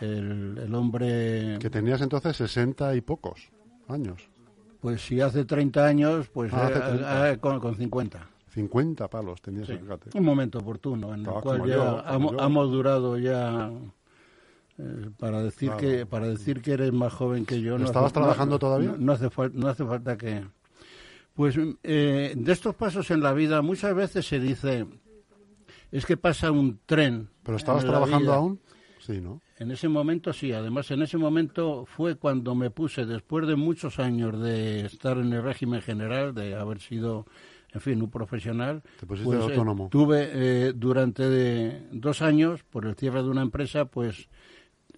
el, 0.00 0.74
hombre... 0.74 1.58
Que 1.60 1.70
tenías 1.70 2.00
entonces 2.00 2.36
sesenta 2.36 2.94
y 2.94 3.00
pocos 3.00 3.50
años. 3.88 4.28
Pues 4.80 5.04
si 5.04 5.20
hace 5.20 5.44
30 5.44 5.84
años, 5.84 6.28
pues 6.28 6.52
ah, 6.52 6.70
eh, 6.70 7.32
eh, 7.32 7.38
con, 7.38 7.58
con, 7.60 7.74
50. 7.74 8.28
50 8.54 9.08
palos 9.08 9.42
tenías, 9.42 9.68
Un 10.14 10.24
momento 10.24 10.58
oportuno 10.58 11.12
en 11.14 11.20
el 11.20 11.32
cual 11.32 11.66
ya 11.66 12.04
hemos, 12.40 12.70
durado 12.70 13.18
ya 13.18 13.70
Eh, 14.76 15.10
para 15.18 15.40
decir 15.40 15.70
que 15.78 16.04
para 16.04 16.26
decir 16.26 16.60
que 16.60 16.72
eres 16.72 16.92
más 16.92 17.12
joven 17.12 17.46
que 17.46 17.60
yo. 17.60 17.78
No 17.78 17.84
¿Estabas 17.84 18.12
trabajando 18.12 18.58
todavía? 18.58 18.96
No, 18.98 19.12
hace 19.12 19.30
no 19.52 19.68
hace 19.68 19.84
falta 19.84 20.16
que. 20.16 20.44
Pues 21.34 21.56
eh, 21.84 22.34
de 22.36 22.52
estos 22.52 22.74
pasos 22.74 23.10
en 23.12 23.20
la 23.20 23.32
vida 23.32 23.62
muchas 23.62 23.94
veces 23.94 24.26
se 24.26 24.40
dice 24.40 24.86
es 25.92 26.06
que 26.06 26.16
pasa 26.16 26.50
un 26.50 26.80
tren. 26.86 27.28
¿Pero 27.44 27.56
estabas 27.56 27.84
trabajando 27.84 28.32
aún? 28.32 28.60
Sí, 28.98 29.20
¿no? 29.20 29.40
En 29.58 29.70
ese 29.70 29.88
momento 29.88 30.32
sí. 30.32 30.52
Además, 30.52 30.90
en 30.90 31.02
ese 31.02 31.16
momento 31.16 31.84
fue 31.86 32.16
cuando 32.16 32.54
me 32.54 32.70
puse, 32.70 33.06
después 33.06 33.46
de 33.46 33.56
muchos 33.56 33.98
años 33.98 34.40
de 34.40 34.86
estar 34.86 35.18
en 35.18 35.32
el 35.32 35.42
régimen 35.42 35.80
general, 35.80 36.34
de 36.34 36.54
haber 36.54 36.80
sido 36.80 37.26
en 37.74 37.80
fin, 37.80 38.00
un 38.00 38.10
profesional. 38.10 38.82
pues, 39.06 39.20
eh, 39.20 39.24
autónomo. 39.24 39.88
tuve 39.90 40.30
eh, 40.32 40.72
durante 40.74 41.88
dos 41.90 42.22
años, 42.22 42.62
por 42.62 42.86
el 42.86 42.94
cierre 42.94 43.22
de 43.22 43.28
una 43.28 43.42
empresa, 43.42 43.86
pues 43.86 44.28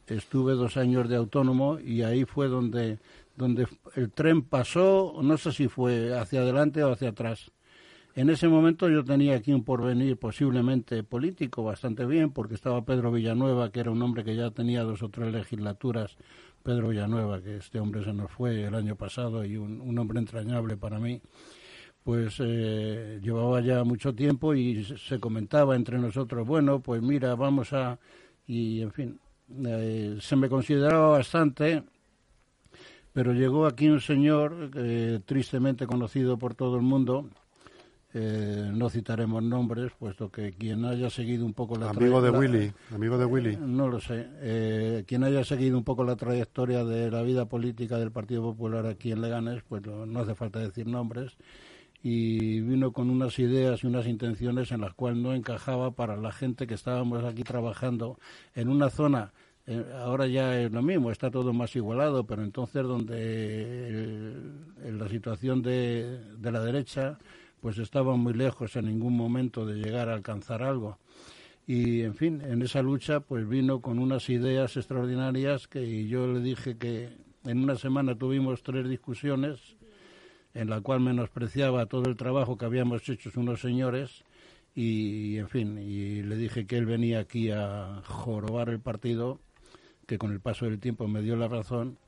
estuve 0.06 0.52
dos 0.52 0.76
años 0.76 1.08
de 1.08 1.16
autónomo 1.16 1.78
y 1.80 2.02
ahí 2.02 2.24
fue 2.24 2.48
donde, 2.48 2.98
donde 3.34 3.66
el 3.94 4.10
tren 4.12 4.42
pasó, 4.42 5.18
no 5.22 5.38
sé 5.38 5.52
si 5.52 5.68
fue 5.68 6.16
hacia 6.16 6.40
adelante 6.40 6.84
o 6.84 6.92
hacia 6.92 7.08
atrás. 7.08 7.50
En 8.16 8.30
ese 8.30 8.48
momento 8.48 8.88
yo 8.88 9.04
tenía 9.04 9.36
aquí 9.36 9.52
un 9.52 9.62
porvenir 9.62 10.18
posiblemente 10.18 11.04
político 11.04 11.62
bastante 11.62 12.04
bien, 12.04 12.32
porque 12.32 12.54
estaba 12.54 12.84
Pedro 12.84 13.12
Villanueva, 13.12 13.70
que 13.70 13.78
era 13.78 13.92
un 13.92 14.02
hombre 14.02 14.24
que 14.24 14.34
ya 14.34 14.50
tenía 14.50 14.82
dos 14.82 15.02
o 15.04 15.08
tres 15.08 15.32
legislaturas. 15.32 16.16
Pedro 16.64 16.88
Villanueva, 16.88 17.40
que 17.40 17.58
este 17.58 17.78
hombre 17.78 18.02
se 18.02 18.12
nos 18.12 18.32
fue 18.32 18.64
el 18.64 18.74
año 18.74 18.96
pasado 18.96 19.44
y 19.44 19.56
un 19.56 19.96
hombre 19.96 20.18
entrañable 20.18 20.76
para 20.76 20.98
mí 20.98 21.20
pues 22.06 22.36
eh, 22.38 23.18
llevaba 23.20 23.60
ya 23.60 23.82
mucho 23.82 24.14
tiempo 24.14 24.54
y 24.54 24.84
se 24.84 25.18
comentaba 25.18 25.74
entre 25.74 25.98
nosotros, 25.98 26.46
bueno, 26.46 26.78
pues 26.78 27.02
mira, 27.02 27.34
vamos 27.34 27.72
a... 27.72 27.98
Y 28.46 28.80
en 28.80 28.92
fin, 28.92 29.20
eh, 29.66 30.16
se 30.20 30.36
me 30.36 30.48
consideraba 30.48 31.08
bastante, 31.08 31.82
pero 33.12 33.32
llegó 33.32 33.66
aquí 33.66 33.88
un 33.88 34.00
señor 34.00 34.70
eh, 34.76 35.18
tristemente 35.26 35.84
conocido 35.88 36.38
por 36.38 36.54
todo 36.54 36.76
el 36.76 36.82
mundo, 36.82 37.28
no 38.14 38.88
citaremos 38.88 39.42
nombres, 39.42 39.92
puesto 39.98 40.30
que 40.30 40.52
quien 40.52 40.84
haya 40.86 41.10
seguido 41.10 41.44
un 41.44 41.52
poco 41.52 41.76
la 41.76 41.90
amigo 41.90 42.22
de 42.22 42.30
Willy, 42.30 42.72
amigo 42.94 43.18
de 43.18 43.26
Willy, 43.26 43.58
no 43.60 43.88
lo 43.88 44.00
sé, 44.00 45.04
quien 45.06 45.22
haya 45.22 45.44
seguido 45.44 45.76
un 45.76 45.84
poco 45.84 46.02
la 46.02 46.16
trayectoria 46.16 46.84
de 46.84 47.10
la 47.10 47.22
vida 47.22 47.44
política 47.44 47.98
del 47.98 48.12
Partido 48.12 48.42
Popular 48.42 48.86
aquí 48.86 49.12
en 49.12 49.20
Leganés, 49.20 49.62
pues 49.68 49.82
no 49.86 50.20
hace 50.20 50.34
falta 50.34 50.60
decir 50.60 50.86
nombres. 50.86 51.36
Y 52.02 52.60
vino 52.60 52.92
con 52.92 53.10
unas 53.10 53.38
ideas 53.38 53.82
y 53.82 53.86
unas 53.88 54.06
intenciones 54.06 54.70
en 54.70 54.82
las 54.82 54.94
cuales 54.94 55.18
no 55.18 55.34
encajaba 55.34 55.90
para 55.90 56.16
la 56.16 56.30
gente 56.30 56.66
que 56.66 56.74
estábamos 56.74 57.24
aquí 57.24 57.42
trabajando 57.42 58.18
en 58.54 58.68
una 58.68 58.90
zona 58.90 59.32
eh, 59.68 59.84
ahora 59.98 60.28
ya 60.28 60.60
es 60.60 60.70
lo 60.70 60.80
mismo, 60.80 61.10
está 61.10 61.28
todo 61.28 61.52
más 61.52 61.74
igualado, 61.74 62.24
pero 62.24 62.44
entonces 62.44 62.84
donde 62.84 64.34
en 64.84 64.98
la 64.98 65.08
situación 65.08 65.60
de, 65.60 66.20
de 66.38 66.52
la 66.52 66.60
derecha 66.60 67.18
pues 67.60 67.78
estaba 67.78 68.16
muy 68.16 68.34
lejos 68.34 68.76
en 68.76 68.86
ningún 68.86 69.16
momento 69.16 69.66
de 69.66 69.76
llegar 69.76 70.08
a 70.08 70.14
alcanzar 70.14 70.62
algo. 70.62 70.98
Y 71.66 72.02
en 72.02 72.14
fin, 72.14 72.40
en 72.42 72.62
esa 72.62 72.82
lucha 72.82 73.20
pues 73.20 73.48
vino 73.48 73.80
con 73.80 73.98
unas 73.98 74.28
ideas 74.30 74.76
extraordinarias 74.76 75.66
que 75.66 76.06
yo 76.06 76.26
le 76.26 76.40
dije 76.40 76.76
que 76.76 77.10
en 77.44 77.62
una 77.62 77.76
semana 77.76 78.16
tuvimos 78.16 78.62
tres 78.62 78.88
discusiones 78.88 79.76
en 80.54 80.70
la 80.70 80.80
cual 80.80 81.00
menospreciaba 81.00 81.86
todo 81.86 82.08
el 82.08 82.16
trabajo 82.16 82.56
que 82.56 82.64
habíamos 82.64 83.08
hecho 83.08 83.30
unos 83.36 83.60
señores 83.60 84.24
y, 84.74 85.38
en 85.38 85.48
fin, 85.48 85.78
y 85.78 86.22
le 86.22 86.36
dije 86.36 86.66
que 86.66 86.76
él 86.76 86.86
venía 86.86 87.20
aquí 87.20 87.50
a 87.50 88.02
jorobar 88.04 88.68
el 88.68 88.80
partido, 88.80 89.40
que 90.06 90.18
con 90.18 90.32
el 90.32 90.40
paso 90.40 90.66
del 90.66 90.78
tiempo 90.78 91.08
me 91.08 91.22
dio 91.22 91.34
la 91.36 91.48
razón 91.48 91.98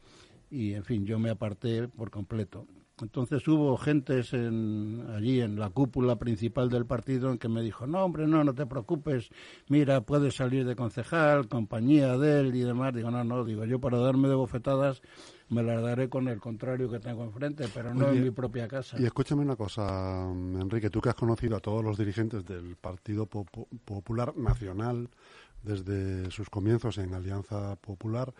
y, 0.50 0.74
en 0.74 0.84
fin, 0.84 1.06
yo 1.06 1.18
me 1.18 1.30
aparté 1.30 1.88
por 1.88 2.10
completo. 2.10 2.66
Entonces 3.00 3.46
hubo 3.48 3.76
gentes 3.76 4.32
en, 4.32 5.06
allí 5.14 5.40
en 5.40 5.58
la 5.58 5.70
cúpula 5.70 6.16
principal 6.16 6.68
del 6.68 6.86
partido 6.86 7.30
en 7.30 7.38
que 7.38 7.48
me 7.48 7.62
dijo, 7.62 7.86
no, 7.86 8.04
hombre, 8.04 8.26
no, 8.26 8.44
no 8.44 8.54
te 8.54 8.66
preocupes, 8.66 9.30
mira, 9.68 10.00
puedes 10.00 10.36
salir 10.36 10.66
de 10.66 10.76
concejal, 10.76 11.48
compañía 11.48 12.16
de 12.18 12.40
él 12.40 12.54
y 12.54 12.60
demás. 12.60 12.94
Digo, 12.94 13.10
no, 13.10 13.22
no, 13.24 13.44
digo, 13.44 13.64
yo 13.64 13.80
para 13.80 13.98
darme 13.98 14.28
de 14.28 14.34
bofetadas 14.34 15.02
me 15.48 15.62
las 15.62 15.82
daré 15.82 16.08
con 16.08 16.28
el 16.28 16.40
contrario 16.40 16.90
que 16.90 17.00
tengo 17.00 17.24
enfrente, 17.24 17.66
pero 17.72 17.94
no 17.94 18.08
en 18.08 18.22
mi 18.22 18.30
propia 18.30 18.68
casa. 18.68 19.00
Y 19.00 19.04
escúchame 19.04 19.42
una 19.42 19.56
cosa, 19.56 20.28
Enrique, 20.30 20.90
tú 20.90 21.00
que 21.00 21.08
has 21.08 21.14
conocido 21.14 21.56
a 21.56 21.60
todos 21.60 21.82
los 21.82 21.96
dirigentes 21.96 22.44
del 22.44 22.76
Partido 22.76 23.26
Popular 23.26 24.36
Nacional 24.36 25.08
desde 25.62 26.30
sus 26.30 26.50
comienzos 26.50 26.98
en 26.98 27.14
Alianza 27.14 27.76
Popular, 27.76 28.32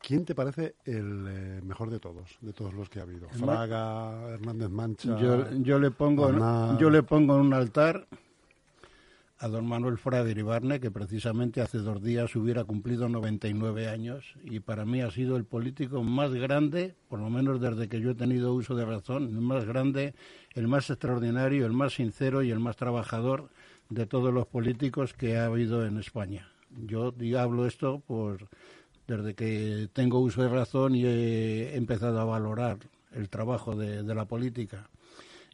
¿Quién 0.00 0.24
te 0.24 0.34
parece 0.34 0.76
el 0.84 1.26
eh, 1.28 1.60
mejor 1.62 1.90
de 1.90 1.98
todos, 1.98 2.38
de 2.40 2.52
todos 2.52 2.72
los 2.72 2.88
que 2.88 3.00
ha 3.00 3.02
habido? 3.02 3.28
Fraga, 3.30 4.30
Hernández 4.30 4.70
Mancha. 4.70 5.18
Yo, 5.18 5.78
le 5.78 5.90
pongo, 5.90 6.30
yo 6.78 6.90
le 6.90 7.02
pongo 7.02 7.34
en 7.34 7.40
un 7.40 7.54
altar 7.54 8.06
a 9.40 9.48
don 9.48 9.66
Manuel 9.66 9.98
Fraga 9.98 10.28
Iribarne, 10.28 10.80
que 10.80 10.90
precisamente 10.90 11.60
hace 11.60 11.78
dos 11.78 12.02
días 12.02 12.34
hubiera 12.34 12.64
cumplido 12.64 13.08
99 13.08 13.88
años 13.88 14.34
y 14.42 14.60
para 14.60 14.84
mí 14.84 15.00
ha 15.00 15.10
sido 15.10 15.36
el 15.36 15.44
político 15.44 16.02
más 16.02 16.32
grande, 16.32 16.96
por 17.08 17.20
lo 17.20 17.30
menos 17.30 17.60
desde 17.60 17.88
que 17.88 18.00
yo 18.00 18.10
he 18.10 18.14
tenido 18.14 18.52
uso 18.52 18.74
de 18.74 18.84
razón, 18.84 19.24
el 19.24 19.40
más 19.40 19.64
grande, 19.64 20.14
el 20.54 20.66
más 20.66 20.90
extraordinario, 20.90 21.66
el 21.66 21.72
más 21.72 21.94
sincero 21.94 22.42
y 22.42 22.50
el 22.50 22.58
más 22.58 22.76
trabajador 22.76 23.50
de 23.90 24.06
todos 24.06 24.34
los 24.34 24.46
políticos 24.46 25.14
que 25.14 25.36
ha 25.36 25.46
habido 25.46 25.86
en 25.86 25.98
España. 25.98 26.48
Yo 26.86 27.14
hablo 27.38 27.66
esto 27.66 28.02
por 28.06 28.48
desde 29.08 29.34
que 29.34 29.88
tengo 29.94 30.20
uso 30.20 30.42
de 30.42 30.50
razón 30.50 30.94
y 30.94 31.04
he 31.06 31.76
empezado 31.76 32.20
a 32.20 32.24
valorar 32.24 32.78
el 33.12 33.30
trabajo 33.30 33.74
de, 33.74 34.02
la 34.02 34.26
política 34.26 34.90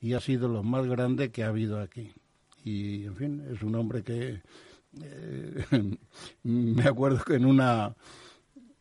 y 0.01 0.15
ha 0.15 0.21
sido 0.21 0.49
lo 0.49 0.65
más 0.65 0.87
grande 0.87 1.31
que 1.31 1.45
ha 1.45 1.49
habido 1.49 1.81
aquí. 1.81 2.13
Y, 2.65 3.05
en 3.05 3.15
fin, 3.15 3.47
es 3.53 3.63
un 3.63 3.77
hombre 3.77 4.03
que 4.03 4.43
eh, 5.01 5.65
me 6.43 6.83
acuerdo 6.83 7.23
que 7.25 7.37
en 7.37 7.47
una, 7.47 7.95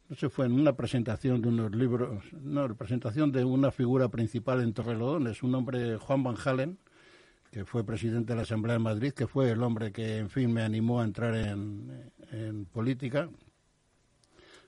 no 0.10 0.16
sé, 0.16 0.30
fue 0.30 0.48
en 0.48 0.54
una 0.54 0.74
presentación 0.74 1.42
de 1.42 1.50
unos 1.50 1.76
libros, 1.76 2.24
no, 2.42 2.68
la 2.68 2.74
presentación 2.74 3.32
de 3.32 3.46
una 3.46 3.70
figura 3.70 4.10
principal 4.10 4.62
en 4.62 4.74
Torrelodones, 4.74 5.44
un 5.44 5.54
hombre, 5.54 5.98
Juan 5.98 6.24
Van 6.24 6.36
Halen, 6.44 6.80
que 7.52 7.64
fue 7.64 7.86
presidente 7.86 8.34
de 8.34 8.38
la 8.38 8.42
Asamblea 8.42 8.74
de 8.74 8.80
Madrid, 8.80 9.14
que 9.14 9.28
fue 9.28 9.52
el 9.52 9.62
hombre 9.62 9.92
que, 9.92 10.18
en 10.18 10.32
fin, 10.32 10.52
me 10.52 10.64
animó 10.64 11.00
a 11.00 11.04
entrar 11.04 11.36
en 11.36 12.66
política, 12.72 13.30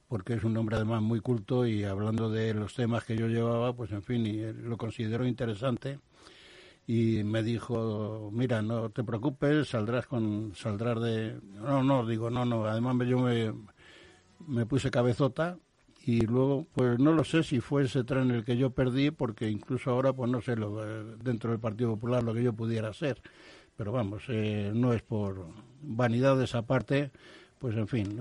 porque 0.07 0.33
es 0.33 0.43
un 0.43 0.55
hombre 0.57 0.75
además 0.75 1.01
muy 1.01 1.19
culto 1.19 1.65
y 1.65 1.83
hablando 1.83 2.29
de 2.29 2.53
los 2.53 2.73
temas 2.75 3.03
que 3.03 3.17
yo 3.17 3.27
llevaba, 3.27 3.73
pues 3.73 3.91
en 3.91 4.03
fin, 4.03 4.25
y 4.25 4.53
lo 4.53 4.77
considero 4.77 5.25
interesante. 5.25 5.99
Y 6.87 7.23
me 7.23 7.41
dijo, 7.41 8.29
mira, 8.31 8.61
no 8.61 8.91
te 8.91 9.03
preocupes, 9.03 9.69
saldrás 9.69 10.05
con, 10.05 10.53
saldrás 10.55 11.01
de, 11.01 11.39
no, 11.55 11.83
no, 11.83 12.05
digo, 12.05 12.29
no, 12.29 12.45
no, 12.45 12.65
además 12.65 12.95
yo 13.07 13.19
me, 13.19 13.53
me 14.47 14.65
puse 14.67 14.91
cabezota 14.91 15.57
y 16.05 16.21
luego, 16.21 16.67
pues 16.71 16.99
no 16.99 17.13
lo 17.13 17.23
sé 17.23 17.41
si 17.41 17.59
fue 17.59 17.85
ese 17.85 18.03
tren 18.03 18.29
el 18.29 18.45
que 18.45 18.57
yo 18.57 18.69
perdí, 18.69 19.09
porque 19.09 19.49
incluso 19.49 19.89
ahora, 19.89 20.13
pues 20.13 20.29
no 20.29 20.39
sé, 20.39 20.55
lo, 20.55 20.75
dentro 21.17 21.49
del 21.49 21.59
Partido 21.59 21.95
Popular 21.95 22.23
lo 22.23 22.35
que 22.35 22.43
yo 22.43 22.53
pudiera 22.53 22.93
ser, 22.93 23.19
pero 23.75 23.91
vamos, 23.91 24.23
eh, 24.29 24.71
no 24.75 24.93
es 24.93 25.01
por 25.01 25.47
vanidad 25.81 26.37
de 26.37 26.45
esa 26.45 26.61
parte, 26.61 27.11
pues 27.59 27.75
en 27.75 27.87
fin, 27.87 28.17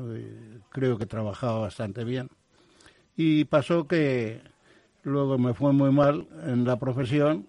creo 0.70 0.98
que 0.98 1.06
trabajaba 1.06 1.60
bastante 1.60 2.04
bien. 2.04 2.28
Y 3.16 3.44
pasó 3.44 3.86
que 3.86 4.40
luego 5.02 5.38
me 5.38 5.54
fue 5.54 5.72
muy 5.72 5.92
mal 5.92 6.26
en 6.46 6.64
la 6.64 6.78
profesión, 6.78 7.46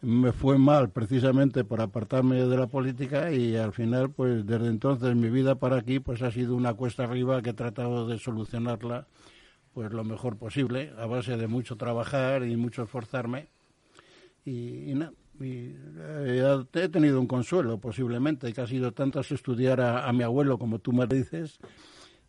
me 0.00 0.32
fue 0.32 0.58
mal 0.58 0.90
precisamente 0.90 1.64
por 1.64 1.80
apartarme 1.80 2.36
de 2.36 2.56
la 2.56 2.66
política 2.66 3.32
y 3.32 3.56
al 3.56 3.72
final, 3.72 4.10
pues 4.10 4.46
desde 4.46 4.68
entonces 4.68 5.16
mi 5.16 5.30
vida 5.30 5.54
para 5.54 5.78
aquí 5.78 5.98
pues 5.98 6.20
ha 6.22 6.30
sido 6.30 6.54
una 6.54 6.74
cuesta 6.74 7.04
arriba 7.04 7.40
que 7.40 7.50
he 7.50 7.54
tratado 7.54 8.06
de 8.06 8.18
solucionarla 8.18 9.06
pues 9.72 9.92
lo 9.92 10.04
mejor 10.04 10.36
posible, 10.36 10.92
a 10.98 11.06
base 11.06 11.36
de 11.36 11.48
mucho 11.48 11.76
trabajar 11.76 12.44
y 12.44 12.56
mucho 12.56 12.84
esforzarme. 12.84 13.48
Y, 14.44 14.90
y 14.90 14.94
nada, 14.94 15.12
eh, 15.40 16.64
he 16.74 16.88
tenido 16.88 17.20
un 17.20 17.26
consuelo 17.26 17.78
posiblemente, 17.78 18.52
que 18.52 18.60
ha 18.60 18.66
sido 18.66 18.92
tanto 18.92 19.20
estudiar 19.20 19.80
a, 19.80 20.12
mi 20.12 20.22
abuelo 20.22 20.58
como 20.58 20.78
tú 20.78 20.92
me 20.92 21.06
dices, 21.06 21.58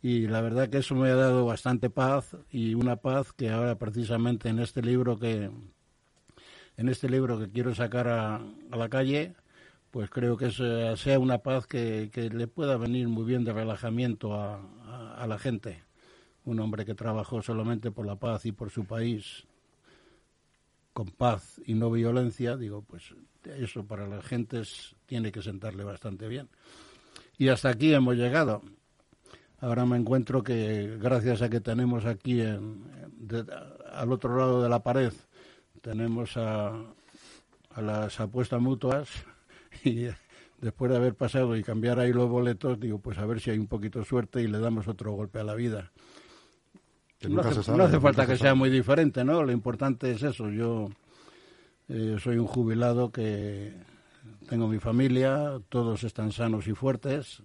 y 0.02 0.26
la 0.26 0.40
verdad 0.40 0.68
que 0.68 0.78
eso 0.78 0.94
me 0.94 1.08
ha 1.08 1.14
dado 1.14 1.46
bastante 1.46 1.90
paz 1.90 2.36
y 2.50 2.74
una 2.74 2.96
paz 2.96 3.32
que 3.32 3.50
ahora 3.50 3.76
precisamente 3.76 4.48
en 4.48 4.58
este 4.58 4.82
libro 4.82 5.18
que 5.18 5.50
en 6.76 6.88
este 6.88 7.08
libro 7.08 7.38
que 7.38 7.50
quiero 7.50 7.74
sacar 7.74 8.06
a, 8.08 8.42
la 8.70 8.88
calle, 8.90 9.34
pues 9.90 10.10
creo 10.10 10.36
que 10.36 10.50
sea 10.50 11.18
una 11.18 11.38
paz 11.38 11.66
que, 11.66 12.10
le 12.14 12.46
pueda 12.48 12.76
venir 12.76 13.08
muy 13.08 13.24
bien 13.24 13.44
de 13.44 13.54
relajamiento 13.54 14.34
a, 14.34 14.60
a 15.16 15.26
la 15.26 15.38
gente. 15.38 15.82
Un 16.44 16.60
hombre 16.60 16.84
que 16.84 16.94
trabajó 16.94 17.40
solamente 17.40 17.90
por 17.90 18.06
la 18.06 18.16
paz 18.16 18.44
y 18.44 18.52
por 18.52 18.70
su 18.70 18.84
país 18.84 19.46
con 20.96 21.08
paz 21.08 21.60
y 21.66 21.74
no 21.74 21.90
violencia, 21.90 22.56
digo, 22.56 22.80
pues 22.80 23.14
eso 23.44 23.84
para 23.84 24.06
las 24.08 24.24
gentes 24.24 24.96
tiene 25.04 25.30
que 25.30 25.42
sentarle 25.42 25.84
bastante 25.84 26.26
bien. 26.26 26.48
Y 27.36 27.48
hasta 27.48 27.68
aquí 27.68 27.92
hemos 27.92 28.16
llegado. 28.16 28.62
ahora 29.60 29.84
me 29.84 29.98
encuentro 29.98 30.42
que 30.42 30.96
gracias 30.98 31.42
a 31.42 31.50
que 31.50 31.60
tenemos 31.60 32.06
aquí 32.06 32.40
en, 32.40 32.82
al 33.92 34.10
otro 34.10 34.38
lado 34.38 34.62
de 34.62 34.70
la 34.70 34.82
pared, 34.82 35.12
tenemos 35.82 36.38
a, 36.38 36.68
a 37.74 37.82
las 37.82 38.18
apuestas 38.18 38.62
mutuas 38.62 39.10
y 39.84 40.06
después 40.62 40.90
de 40.90 40.96
haber 40.96 41.14
pasado 41.14 41.58
y 41.58 41.62
cambiar 41.62 42.00
ahí 42.00 42.14
los 42.14 42.30
boletos, 42.30 42.80
digo, 42.80 43.00
pues 43.00 43.18
a 43.18 43.26
ver 43.26 43.38
si 43.42 43.50
hay 43.50 43.58
un 43.58 43.66
poquito 43.66 43.98
de 43.98 44.06
suerte 44.06 44.40
y 44.40 44.46
le 44.46 44.60
damos 44.60 44.88
otro 44.88 45.12
golpe 45.12 45.40
a 45.40 45.44
la 45.44 45.54
vida. 45.56 45.92
No, 47.22 47.40
hace, 47.40 48.00
falta 48.00 48.26
que 48.26 48.36
sea 48.36 48.54
muy 48.54 48.70
diferente, 48.70 49.24
¿no? 49.24 49.42
Lo 49.42 49.52
importante 49.52 50.10
es 50.10 50.22
eso. 50.22 50.50
Yo 50.50 50.88
eh, 51.88 52.16
soy 52.20 52.36
un 52.36 52.46
jubilado 52.46 53.10
que 53.10 53.72
tengo 54.48 54.68
mi 54.68 54.78
familia, 54.78 55.60
todos 55.68 56.04
están 56.04 56.32
sanos 56.32 56.66
y 56.68 56.74
fuertes, 56.74 57.42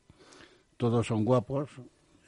todos 0.78 1.08
son 1.08 1.26
guapos, 1.26 1.70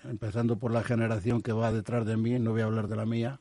empezando 0.04 0.58
por 0.58 0.72
la 0.72 0.84
generación 0.84 1.42
que 1.42 1.52
va 1.52 1.72
detrás 1.72 2.06
de 2.06 2.18
mí, 2.18 2.40
no 2.40 2.52
voy 2.52 2.62
a 2.62 2.66
hablar 2.66 2.88
de 2.88 2.96
la 2.96 3.06
mía. 3.06 3.40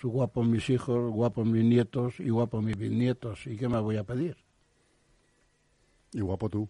Son 0.00 0.10
guapos 0.10 0.46
mis 0.46 0.68
hijos, 0.70 1.10
guapos 1.10 1.46
mis 1.46 1.64
nietos 1.64 2.20
y 2.20 2.28
guapos 2.28 2.62
mis 2.62 2.76
bisnietos. 2.76 3.46
¿Y 3.46 3.56
qué 3.56 3.68
me 3.68 3.80
voy 3.80 3.96
a 3.96 4.04
pedir? 4.04 4.36
Y 6.12 6.20
guapo 6.20 6.48
tú. 6.48 6.68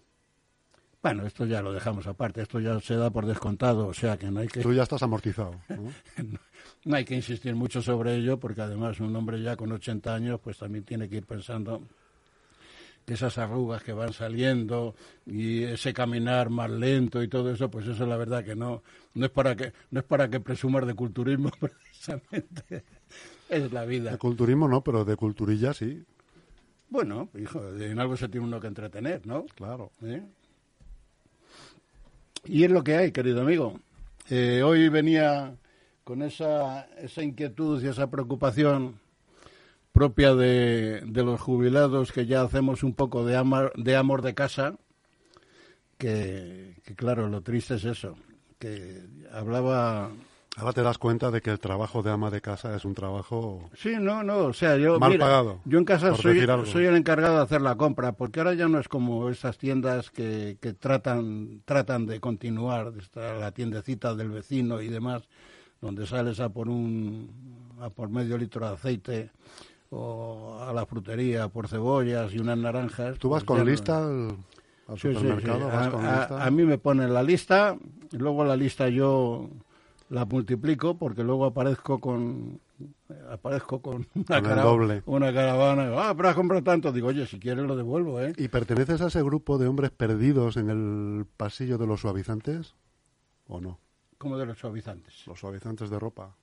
Bueno, 1.06 1.24
esto 1.24 1.46
ya 1.46 1.62
lo 1.62 1.72
dejamos 1.72 2.04
aparte, 2.08 2.42
esto 2.42 2.58
ya 2.58 2.80
se 2.80 2.96
da 2.96 3.10
por 3.10 3.26
descontado, 3.26 3.86
o 3.86 3.94
sea 3.94 4.16
que 4.16 4.28
no 4.28 4.40
hay 4.40 4.48
que... 4.48 4.58
Tú 4.58 4.72
ya 4.72 4.82
estás 4.82 5.04
amortizado. 5.04 5.52
¿no? 5.68 6.96
hay 6.96 7.04
que 7.04 7.14
insistir 7.14 7.54
mucho 7.54 7.80
sobre 7.80 8.16
ello, 8.16 8.40
porque 8.40 8.62
además 8.62 8.98
un 8.98 9.14
hombre 9.14 9.40
ya 9.40 9.54
con 9.54 9.70
80 9.70 10.12
años, 10.12 10.40
pues 10.42 10.58
también 10.58 10.82
tiene 10.82 11.08
que 11.08 11.18
ir 11.18 11.24
pensando 11.24 11.80
que 13.04 13.14
esas 13.14 13.38
arrugas 13.38 13.84
que 13.84 13.92
van 13.92 14.12
saliendo 14.12 14.96
y 15.24 15.62
ese 15.62 15.94
caminar 15.94 16.50
más 16.50 16.70
lento 16.70 17.22
y 17.22 17.28
todo 17.28 17.52
eso, 17.52 17.70
pues 17.70 17.86
eso 17.86 18.04
la 18.04 18.16
verdad 18.16 18.44
que 18.44 18.56
no, 18.56 18.82
no 19.14 19.26
es 19.26 19.30
para 19.30 19.54
que, 19.54 19.72
no 19.92 20.00
es 20.00 20.06
para 20.06 20.28
que 20.28 20.40
presumar 20.40 20.86
de 20.86 20.94
culturismo 20.94 21.52
precisamente, 21.60 22.82
es 23.48 23.72
la 23.72 23.84
vida. 23.84 24.10
De 24.10 24.18
culturismo 24.18 24.66
no, 24.66 24.82
pero 24.82 25.04
de 25.04 25.14
culturilla 25.14 25.72
sí. 25.72 26.04
Bueno, 26.88 27.28
hijo, 27.38 27.64
en 27.76 28.00
algo 28.00 28.16
se 28.16 28.28
tiene 28.28 28.44
uno 28.44 28.58
que 28.58 28.66
entretener, 28.66 29.24
¿no? 29.24 29.46
Claro. 29.54 29.92
¿Eh? 30.02 30.24
Y 32.48 32.64
es 32.64 32.70
lo 32.70 32.84
que 32.84 32.96
hay, 32.96 33.12
querido 33.12 33.42
amigo. 33.42 33.78
Eh, 34.28 34.62
hoy 34.62 34.88
venía 34.88 35.56
con 36.04 36.22
esa, 36.22 36.86
esa 36.98 37.22
inquietud 37.22 37.82
y 37.82 37.88
esa 37.88 38.10
preocupación 38.10 39.00
propia 39.92 40.34
de, 40.34 41.00
de, 41.06 41.22
los 41.24 41.40
jubilados 41.40 42.12
que 42.12 42.26
ya 42.26 42.42
hacemos 42.42 42.82
un 42.82 42.92
poco 42.92 43.24
de 43.24 43.32
de, 43.76 43.96
amor 43.96 44.22
de 44.22 44.34
casa, 44.34 44.76
que, 45.96 46.76
que 46.84 46.94
claro, 46.94 47.28
lo 47.28 47.40
triste 47.40 47.76
es 47.76 47.84
eso, 47.84 48.16
que 48.58 49.02
hablaba 49.32 50.10
Ahora 50.58 50.72
te 50.72 50.82
das 50.82 50.96
cuenta 50.96 51.30
de 51.30 51.42
que 51.42 51.50
el 51.50 51.60
trabajo 51.60 52.02
de 52.02 52.10
ama 52.10 52.30
de 52.30 52.40
casa 52.40 52.74
es 52.74 52.86
un 52.86 52.94
trabajo 52.94 53.68
sí, 53.74 53.96
no, 54.00 54.22
no, 54.22 54.38
o 54.38 54.52
sea, 54.54 54.78
yo 54.78 54.98
mal 54.98 55.18
pagado. 55.18 55.60
Yo 55.66 55.78
en 55.78 55.84
casa 55.84 56.14
soy, 56.16 56.46
soy, 56.64 56.86
el 56.86 56.96
encargado 56.96 57.36
de 57.36 57.42
hacer 57.42 57.60
la 57.60 57.76
compra, 57.76 58.12
porque 58.12 58.40
ahora 58.40 58.54
ya 58.54 58.66
no 58.66 58.78
es 58.78 58.88
como 58.88 59.28
esas 59.28 59.58
tiendas 59.58 60.10
que, 60.10 60.56
que 60.58 60.72
tratan 60.72 61.60
tratan 61.66 62.06
de 62.06 62.20
continuar, 62.20 62.94
está 62.98 63.34
la 63.34 63.52
tiendecita 63.52 64.14
del 64.14 64.30
vecino 64.30 64.80
y 64.80 64.88
demás, 64.88 65.28
donde 65.82 66.06
sales 66.06 66.40
a 66.40 66.48
por 66.48 66.70
un 66.70 67.76
a 67.78 67.90
por 67.90 68.08
medio 68.08 68.38
litro 68.38 68.66
de 68.66 68.72
aceite 68.72 69.30
o 69.90 70.58
a 70.66 70.72
la 70.72 70.86
frutería 70.86 71.48
por 71.48 71.68
cebollas 71.68 72.32
y 72.32 72.38
unas 72.38 72.56
naranjas. 72.56 73.18
¿Tú 73.18 73.28
vas 73.28 73.44
pues 73.44 73.58
con 73.58 73.68
lista 73.68 73.98
al, 73.98 74.98
supermercado? 74.98 75.66
¿Vas 75.66 75.86
a, 75.86 75.90
con 75.90 76.02
lista? 76.02 76.46
a 76.46 76.50
mí 76.50 76.64
me 76.64 76.78
ponen 76.78 77.12
la 77.12 77.22
lista, 77.22 77.76
y 78.10 78.16
luego 78.16 78.42
la 78.42 78.56
lista 78.56 78.88
yo 78.88 79.50
la 80.10 80.24
multiplico 80.24 80.96
porque 80.96 81.24
luego 81.24 81.46
aparezco 81.46 81.98
con 81.98 82.60
aparezco 83.30 83.80
con 83.80 84.06
una, 84.14 84.62
doble. 84.62 85.02
una 85.06 85.32
caravana 85.32 85.90
ah 85.96 86.14
pero 86.16 86.28
has 86.28 86.34
comprado 86.34 86.62
tanto 86.62 86.92
digo 86.92 87.08
oye 87.08 87.26
si 87.26 87.40
quieres 87.40 87.64
lo 87.64 87.76
devuelvo 87.76 88.20
eh 88.20 88.32
y 88.36 88.48
perteneces 88.48 89.00
a 89.00 89.08
ese 89.08 89.22
grupo 89.22 89.58
de 89.58 89.66
hombres 89.66 89.90
perdidos 89.90 90.56
en 90.56 90.70
el 90.70 91.26
pasillo 91.36 91.78
de 91.78 91.86
los 91.86 92.00
suavizantes 92.00 92.74
o 93.48 93.60
no 93.60 93.78
¿Cómo 94.18 94.38
de 94.38 94.46
los 94.46 94.58
suavizantes 94.58 95.26
los 95.26 95.38
suavizantes 95.38 95.90
de 95.90 95.98
ropa. 95.98 96.34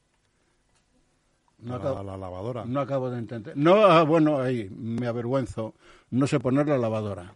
No 1.59 1.77
la 1.79 2.17
lavadora. 2.17 2.65
no 2.65 2.81
acabo 2.81 3.09
de 3.09 3.19
entender. 3.19 3.55
No 3.55 3.85
ah, 3.85 4.03
bueno 4.03 4.41
ahí 4.41 4.69
me 4.69 5.07
avergüenzo. 5.07 5.73
No 6.11 6.27
sé 6.27 6.39
poner 6.39 6.67
la 6.67 6.77
lavadora. 6.77 7.33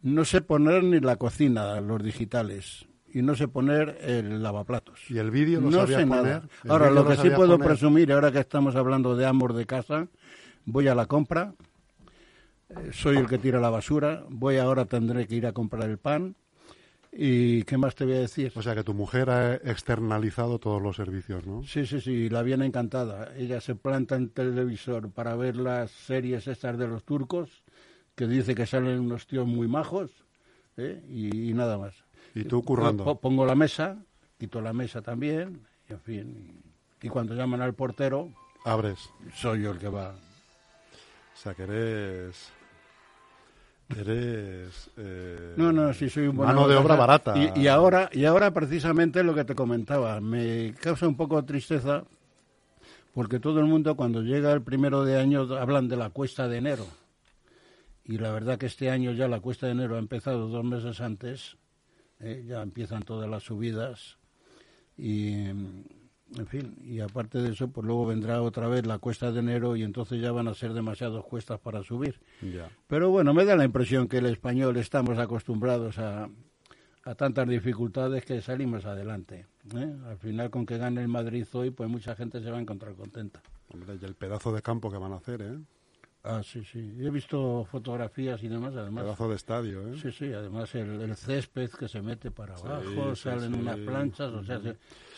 No 0.00 0.24
sé 0.24 0.42
poner 0.42 0.84
ni 0.84 1.00
la 1.00 1.16
cocina 1.16 1.80
los 1.80 2.02
digitales 2.02 2.86
y 3.14 3.22
no 3.22 3.34
sé 3.34 3.48
poner 3.48 3.98
el 4.02 4.42
lavaplatos. 4.42 5.10
¿Y 5.10 5.18
el 5.18 5.30
vídeo 5.30 5.60
no 5.60 5.86
sé 5.86 6.06
poner? 6.06 6.08
nada. 6.08 6.42
Ahora, 6.68 6.90
lo 6.90 7.06
que 7.06 7.16
sí 7.16 7.30
puedo 7.30 7.58
presumir, 7.58 8.12
ahora 8.12 8.32
que 8.32 8.40
estamos 8.40 8.76
hablando 8.76 9.16
de 9.16 9.26
amor 9.26 9.52
de 9.52 9.66
casa, 9.66 10.08
voy 10.64 10.88
a 10.88 10.94
la 10.94 11.06
compra, 11.06 11.54
eh, 12.70 12.90
soy 12.92 13.16
el 13.16 13.26
que 13.26 13.38
tira 13.38 13.60
la 13.60 13.70
basura, 13.70 14.24
voy 14.28 14.56
ahora 14.56 14.86
tendré 14.86 15.26
que 15.26 15.36
ir 15.36 15.46
a 15.46 15.52
comprar 15.52 15.88
el 15.88 15.98
pan. 15.98 16.36
¿Y 17.14 17.64
qué 17.64 17.76
más 17.76 17.94
te 17.94 18.06
voy 18.06 18.14
a 18.14 18.20
decir? 18.20 18.52
O 18.54 18.62
sea, 18.62 18.74
que 18.74 18.84
tu 18.84 18.94
mujer 18.94 19.28
ha 19.28 19.56
externalizado 19.56 20.58
todos 20.58 20.80
los 20.80 20.96
servicios, 20.96 21.46
¿no? 21.46 21.62
Sí, 21.62 21.84
sí, 21.84 22.00
sí, 22.00 22.30
la 22.30 22.42
viene 22.42 22.64
encantada. 22.64 23.34
Ella 23.36 23.60
se 23.60 23.74
planta 23.74 24.16
en 24.16 24.30
televisor 24.30 25.10
para 25.10 25.36
ver 25.36 25.56
las 25.56 25.90
series 25.90 26.46
estas 26.46 26.78
de 26.78 26.88
los 26.88 27.04
turcos, 27.04 27.64
que 28.14 28.26
dice 28.26 28.54
que 28.54 28.64
salen 28.64 28.98
unos 29.00 29.26
tíos 29.26 29.46
muy 29.46 29.68
majos, 29.68 30.10
¿eh? 30.78 31.02
y 31.06 31.52
nada 31.52 31.76
más. 31.76 32.01
¿Y 32.34 32.44
tú 32.44 32.62
currando? 32.62 33.14
Pongo 33.16 33.44
la 33.44 33.54
mesa, 33.54 33.96
quito 34.38 34.60
la 34.60 34.72
mesa 34.72 35.02
también, 35.02 35.66
y 35.88 35.92
en 35.92 36.00
fin. 36.00 36.62
Y 37.02 37.08
cuando 37.08 37.34
llaman 37.34 37.60
al 37.60 37.74
portero... 37.74 38.30
Abres. 38.64 39.10
Soy 39.34 39.62
yo 39.62 39.72
el 39.72 39.78
que 39.78 39.88
va. 39.88 40.10
O 40.10 41.36
sea, 41.36 41.54
que 41.54 41.64
eres... 41.64 42.52
Eres... 43.88 44.90
Eh, 44.96 45.54
no, 45.56 45.72
no, 45.72 45.92
sí 45.92 46.08
soy 46.08 46.28
un 46.28 46.36
buen... 46.36 46.48
Mano 46.48 46.68
de 46.68 46.76
obra 46.76 46.94
barata. 46.94 47.34
Y, 47.56 47.66
ahora, 47.66 48.08
y 48.12 48.24
ahora 48.24 48.52
precisamente 48.52 49.22
lo 49.22 49.34
que 49.34 49.44
te 49.44 49.54
comentaba, 49.54 50.20
me 50.20 50.74
causa 50.80 51.08
un 51.08 51.16
poco 51.16 51.40
de 51.40 51.46
tristeza 51.46 52.04
porque 53.12 53.40
todo 53.40 53.60
el 53.60 53.66
mundo 53.66 53.94
cuando 53.94 54.22
llega 54.22 54.52
el 54.52 54.62
primero 54.62 55.04
de 55.04 55.18
año 55.18 55.42
hablan 55.56 55.88
de 55.88 55.96
la 55.96 56.10
cuesta 56.10 56.48
de 56.48 56.58
enero. 56.58 56.86
Y 58.04 58.18
la 58.18 58.32
verdad 58.32 58.58
que 58.58 58.66
este 58.66 58.90
año 58.90 59.12
ya 59.12 59.28
la 59.28 59.40
cuesta 59.40 59.66
de 59.66 59.72
enero 59.72 59.96
ha 59.96 59.98
empezado 59.98 60.48
dos 60.48 60.64
meses 60.64 61.00
antes 61.00 61.56
¿eh? 62.22 62.44
ya 62.46 62.62
empiezan 62.62 63.02
todas 63.02 63.28
las 63.28 63.42
subidas 63.42 64.18
y 64.96 65.48
en 66.38 66.46
fin, 66.46 66.76
y 66.82 67.00
aparte 67.00 67.38
de 67.38 67.50
eso, 67.50 67.68
pues 67.68 67.86
luego 67.86 68.06
vendrá 68.06 68.40
otra 68.40 68.66
vez 68.68 68.86
la 68.86 68.98
cuesta 68.98 69.32
de 69.32 69.40
enero 69.40 69.76
y 69.76 69.82
entonces 69.82 70.20
ya 70.20 70.32
van 70.32 70.48
a 70.48 70.54
ser 70.54 70.72
demasiadas 70.72 71.24
cuestas 71.24 71.60
para 71.60 71.82
subir. 71.82 72.20
Pero 72.86 73.10
bueno, 73.10 73.34
me 73.34 73.44
da 73.44 73.54
la 73.54 73.64
impresión 73.64 74.08
que 74.08 74.18
el 74.18 74.26
español 74.26 74.76
estamos 74.78 75.18
acostumbrados 75.18 75.98
a, 75.98 76.30
a 77.04 77.14
tantas 77.14 77.48
dificultades 77.48 78.24
que 78.24 78.40
salimos 78.40 78.86
adelante. 78.86 79.46
¿eh? 79.74 79.94
Al 80.06 80.16
final, 80.18 80.50
con 80.50 80.64
que 80.64 80.78
gane 80.78 81.02
el 81.02 81.08
Madrid 81.08 81.46
hoy, 81.52 81.70
pues 81.70 81.90
mucha 81.90 82.14
gente 82.14 82.40
se 82.42 82.50
va 82.50 82.58
a 82.58 82.60
encontrar 82.60 82.94
contenta. 82.94 83.42
Hombre, 83.68 83.98
y 84.00 84.04
el 84.04 84.14
pedazo 84.14 84.52
de 84.52 84.62
campo 84.62 84.90
que 84.90 84.98
van 84.98 85.12
a 85.12 85.16
hacer, 85.16 85.42
¿eh? 85.42 85.58
Ah, 86.24 86.40
sí, 86.44 86.62
sí. 86.64 86.78
He 87.00 87.10
visto 87.10 87.66
fotografías 87.68 88.40
y 88.44 88.48
demás, 88.48 88.72
además. 88.76 89.02
Pedazo 89.02 89.28
de 89.28 89.34
estadio, 89.34 89.88
¿eh? 89.88 89.96
Sí, 90.00 90.12
sí, 90.12 90.32
además 90.32 90.72
el, 90.76 91.16
césped 91.16 91.70
que 91.70 91.88
se 91.88 92.00
mete 92.00 92.30
para 92.30 92.54
abajo, 92.54 93.16
salen 93.16 93.54
unas 93.56 93.76
planchas, 93.78 94.32
o 94.32 94.44
sea, 94.44 94.60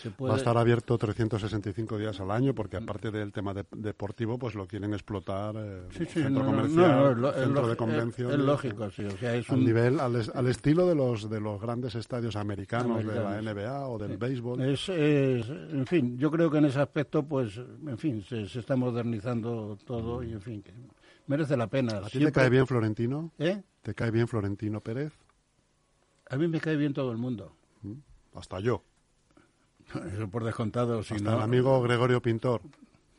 se, 0.00 0.10
puede... 0.10 0.30
Va 0.30 0.36
a 0.36 0.38
estar 0.38 0.56
abierto 0.56 0.96
365 0.96 1.98
días 1.98 2.18
al 2.20 2.30
año, 2.30 2.54
porque 2.54 2.78
aparte 2.78 3.10
del 3.10 3.32
tema 3.32 3.52
deportivo, 3.52 4.38
pues 4.38 4.54
lo 4.54 4.66
quieren 4.66 4.94
explotar 4.94 5.54
eh, 5.58 5.82
centro 6.06 6.42
comercial, 6.42 7.34
centro 7.34 7.68
de 7.68 7.76
convención. 7.76 8.30
Es, 8.32 8.38
lógico, 8.38 8.90
sí, 8.90 9.04
o 9.04 9.16
sea, 9.18 9.34
es 9.34 9.46
un... 9.50 9.62
nivel, 9.62 10.00
al, 10.00 10.16
estilo 10.48 10.86
de 10.86 10.94
los, 10.94 11.28
de 11.28 11.38
los 11.38 11.60
grandes 11.60 11.96
estadios 11.96 12.34
americanos, 12.34 13.04
de 13.04 13.14
la 13.14 13.42
NBA 13.42 13.88
o 13.88 13.98
del 13.98 14.16
béisbol. 14.16 14.62
Es, 14.62 14.88
en 14.88 15.86
fin, 15.86 16.16
yo 16.16 16.30
creo 16.30 16.50
que 16.50 16.58
en 16.58 16.64
ese 16.64 16.80
aspecto, 16.80 17.22
pues, 17.22 17.58
en 17.58 17.98
fin, 17.98 18.22
se, 18.22 18.48
se 18.48 18.60
está 18.60 18.74
modernizando 18.74 19.76
todo 19.84 20.22
y, 20.22 20.32
en 20.32 20.40
fin, 20.40 20.62
que 20.62 20.72
merece 21.26 21.56
la 21.56 21.66
pena. 21.66 21.98
¿A 21.98 22.08
ti 22.08 22.18
te 22.18 22.32
cae 22.32 22.50
bien 22.50 22.66
Florentino? 22.66 23.32
¿Eh? 23.38 23.62
¿Te 23.82 23.94
cae 23.94 24.10
bien 24.10 24.28
Florentino 24.28 24.80
Pérez? 24.80 25.12
A 26.28 26.36
mí 26.36 26.48
me 26.48 26.60
cae 26.60 26.76
bien 26.76 26.94
todo 26.94 27.12
el 27.12 27.18
mundo. 27.18 27.54
Mm, 27.82 27.94
hasta 28.34 28.60
yo. 28.60 28.82
Eso 30.12 30.28
por 30.28 30.44
descontado. 30.44 31.02
Si 31.02 31.14
Hasta 31.14 31.34
el 31.34 31.42
amigo 31.42 31.82
Gregorio 31.82 32.20
Pintor. 32.22 32.62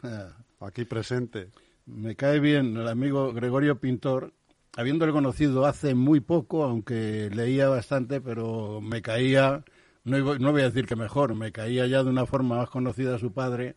Ah. 0.04 0.30
Aquí 0.60 0.86
presente. 0.86 1.50
Me 1.86 2.16
cae 2.16 2.40
bien 2.40 2.76
el 2.78 2.88
amigo 2.88 3.32
Gregorio 3.34 3.80
Pintor, 3.80 4.34
habiéndole 4.76 5.12
conocido 5.12 5.66
hace 5.66 5.94
muy 5.94 6.20
poco, 6.20 6.64
aunque 6.64 7.30
leía 7.32 7.70
bastante, 7.70 8.22
pero 8.22 8.82
me 8.82 9.04
caía, 9.04 9.64
no, 10.04 10.18
no 10.40 10.52
voy 10.52 10.62
a 10.62 10.70
decir 10.70 10.88
que 10.88 10.96
mejor, 10.96 11.36
me 11.36 11.52
caía 11.52 11.86
ya 11.86 12.04
de 12.04 12.10
una 12.10 12.26
forma 12.26 12.58
más 12.58 12.70
conocida 12.70 13.16
a 13.16 13.20
su 13.20 13.34
padre, 13.34 13.76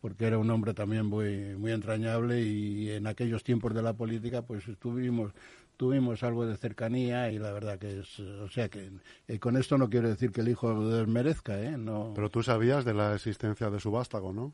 porque 0.00 0.26
era 0.26 0.38
un 0.38 0.50
hombre 0.50 0.74
también 0.74 1.06
muy, 1.06 1.54
muy 1.56 1.72
entrañable 1.72 2.42
y 2.42 2.90
en 2.90 3.06
aquellos 3.06 3.42
tiempos 3.44 3.74
de 3.74 3.82
la 3.82 3.92
política 3.92 4.42
pues 4.42 4.66
estuvimos 4.68 5.32
tuvimos 5.76 6.22
algo 6.22 6.44
de 6.44 6.58
cercanía 6.58 7.32
y 7.32 7.38
la 7.38 7.52
verdad 7.52 7.78
que 7.78 8.00
es, 8.00 8.20
o 8.20 8.48
sea 8.50 8.68
que 8.68 8.90
eh, 9.28 9.38
con 9.38 9.56
esto 9.56 9.78
no 9.78 9.88
quiero 9.88 10.10
decir 10.10 10.30
que 10.30 10.42
el 10.42 10.48
hijo 10.48 10.70
lo 10.74 10.88
desmerezca, 10.90 11.58
¿eh? 11.58 11.78
No. 11.78 12.12
Pero 12.14 12.28
tú 12.28 12.42
sabías 12.42 12.84
de 12.84 12.92
la 12.92 13.14
existencia 13.14 13.70
de 13.70 13.80
su 13.80 13.90
vástago, 13.90 14.32
¿no? 14.34 14.52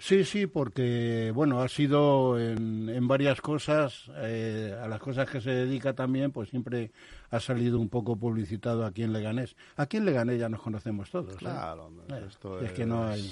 Sí, 0.00 0.24
sí, 0.24 0.46
porque 0.46 1.32
bueno, 1.34 1.60
ha 1.60 1.68
sido 1.68 2.38
en, 2.38 2.88
en 2.88 3.08
varias 3.08 3.40
cosas, 3.40 4.08
eh, 4.16 4.76
a 4.80 4.86
las 4.86 5.00
cosas 5.00 5.28
que 5.28 5.40
se 5.40 5.50
dedica 5.50 5.92
también, 5.92 6.30
pues 6.30 6.50
siempre 6.50 6.92
ha 7.30 7.40
salido 7.40 7.80
un 7.80 7.88
poco 7.88 8.14
publicitado 8.16 8.86
aquí 8.86 9.02
en 9.02 9.12
Leganés. 9.12 9.56
Aquí 9.76 9.96
en 9.96 10.04
Leganés 10.04 10.38
ya 10.38 10.48
nos 10.48 10.62
conocemos 10.62 11.10
todos. 11.10 11.34
¿eh? 11.34 11.38
Claro, 11.38 11.90
Eh, 12.10 12.24
esto 12.28 12.60
es 12.60 12.66
es... 12.66 12.72
que 12.72 12.86
no 12.86 13.04
hay. 13.08 13.28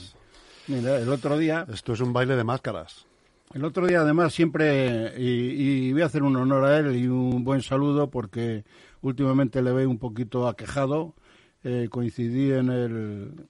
Mira, 0.69 0.99
el 0.99 1.09
otro 1.09 1.39
día, 1.39 1.67
Esto 1.73 1.93
es 1.93 2.01
un 2.01 2.13
baile 2.13 2.35
de 2.37 2.45
máscaras. 2.45 3.07
el 3.55 3.65
otro 3.65 3.87
día 3.87 4.01
además 4.01 4.35
siempre, 4.35 5.15
y, 5.17 5.89
y 5.89 5.93
voy 5.93 6.03
a 6.03 6.07
hacer 6.07 6.23
un 6.23 6.37
honor 6.37 6.65
a 6.65 6.79
él 6.79 6.97
y 6.97 7.07
un 7.07 7.45
buen 7.45 7.63
saludo 7.63 8.11
porque 8.11 8.65
últimamente 9.01 9.63
le 9.63 9.73
veo 9.73 9.89
un 9.89 9.99
poquito 9.99 10.49
aquejado. 10.49 11.15
Eh, 11.63 11.89
coincidí 11.91 12.53
en 12.53 12.71
el, 12.71 13.49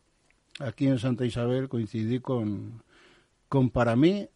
aquí 0.60 0.86
en 0.86 0.98
Santa 0.98 1.24
Isabel, 1.24 1.68
coincidí 1.68 2.20
con, 2.20 2.82
con 3.48 3.70
para 3.70 3.96
mí 3.96 4.28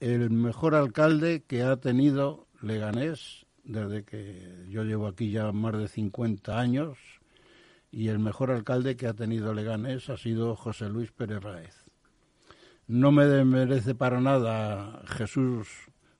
el 0.00 0.30
mejor 0.30 0.74
alcalde 0.74 1.44
que 1.46 1.62
ha 1.62 1.76
tenido 1.76 2.46
Leganés 2.60 3.46
desde 3.64 4.04
que 4.04 4.66
yo 4.68 4.82
llevo 4.82 5.06
aquí 5.06 5.30
ya 5.30 5.52
más 5.52 5.78
de 5.78 5.86
50 5.86 6.58
años 6.58 6.98
y 7.92 8.08
el 8.08 8.18
mejor 8.18 8.50
alcalde 8.50 8.96
que 8.96 9.06
ha 9.06 9.14
tenido 9.14 9.54
Leganés 9.54 10.08
ha 10.10 10.16
sido 10.16 10.56
José 10.56 10.88
Luis 10.88 11.12
Pérez 11.12 11.42
Raez. 11.42 11.81
No 13.00 13.10
me 13.10 13.44
merece 13.44 13.94
para 13.94 14.20
nada 14.20 15.02
Jesús 15.06 15.66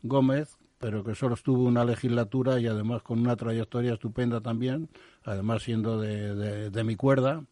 Gómez, 0.03 0.59
pero 0.79 1.05
que 1.05 1.15
solo 1.15 1.35
estuvo 1.35 1.63
una 1.65 1.85
legislatura 1.85 2.59
y 2.59 2.67
además 2.67 3.03
con 3.03 3.21
una 3.21 3.37
trayectoria 3.37 3.93
estupenda 3.93 4.41
también, 4.41 4.89
además 5.23 5.63
siendo 5.63 6.01
de, 6.01 6.71
de- 6.71 6.85
mi 6.85 6.97
cuerda. 6.97 7.45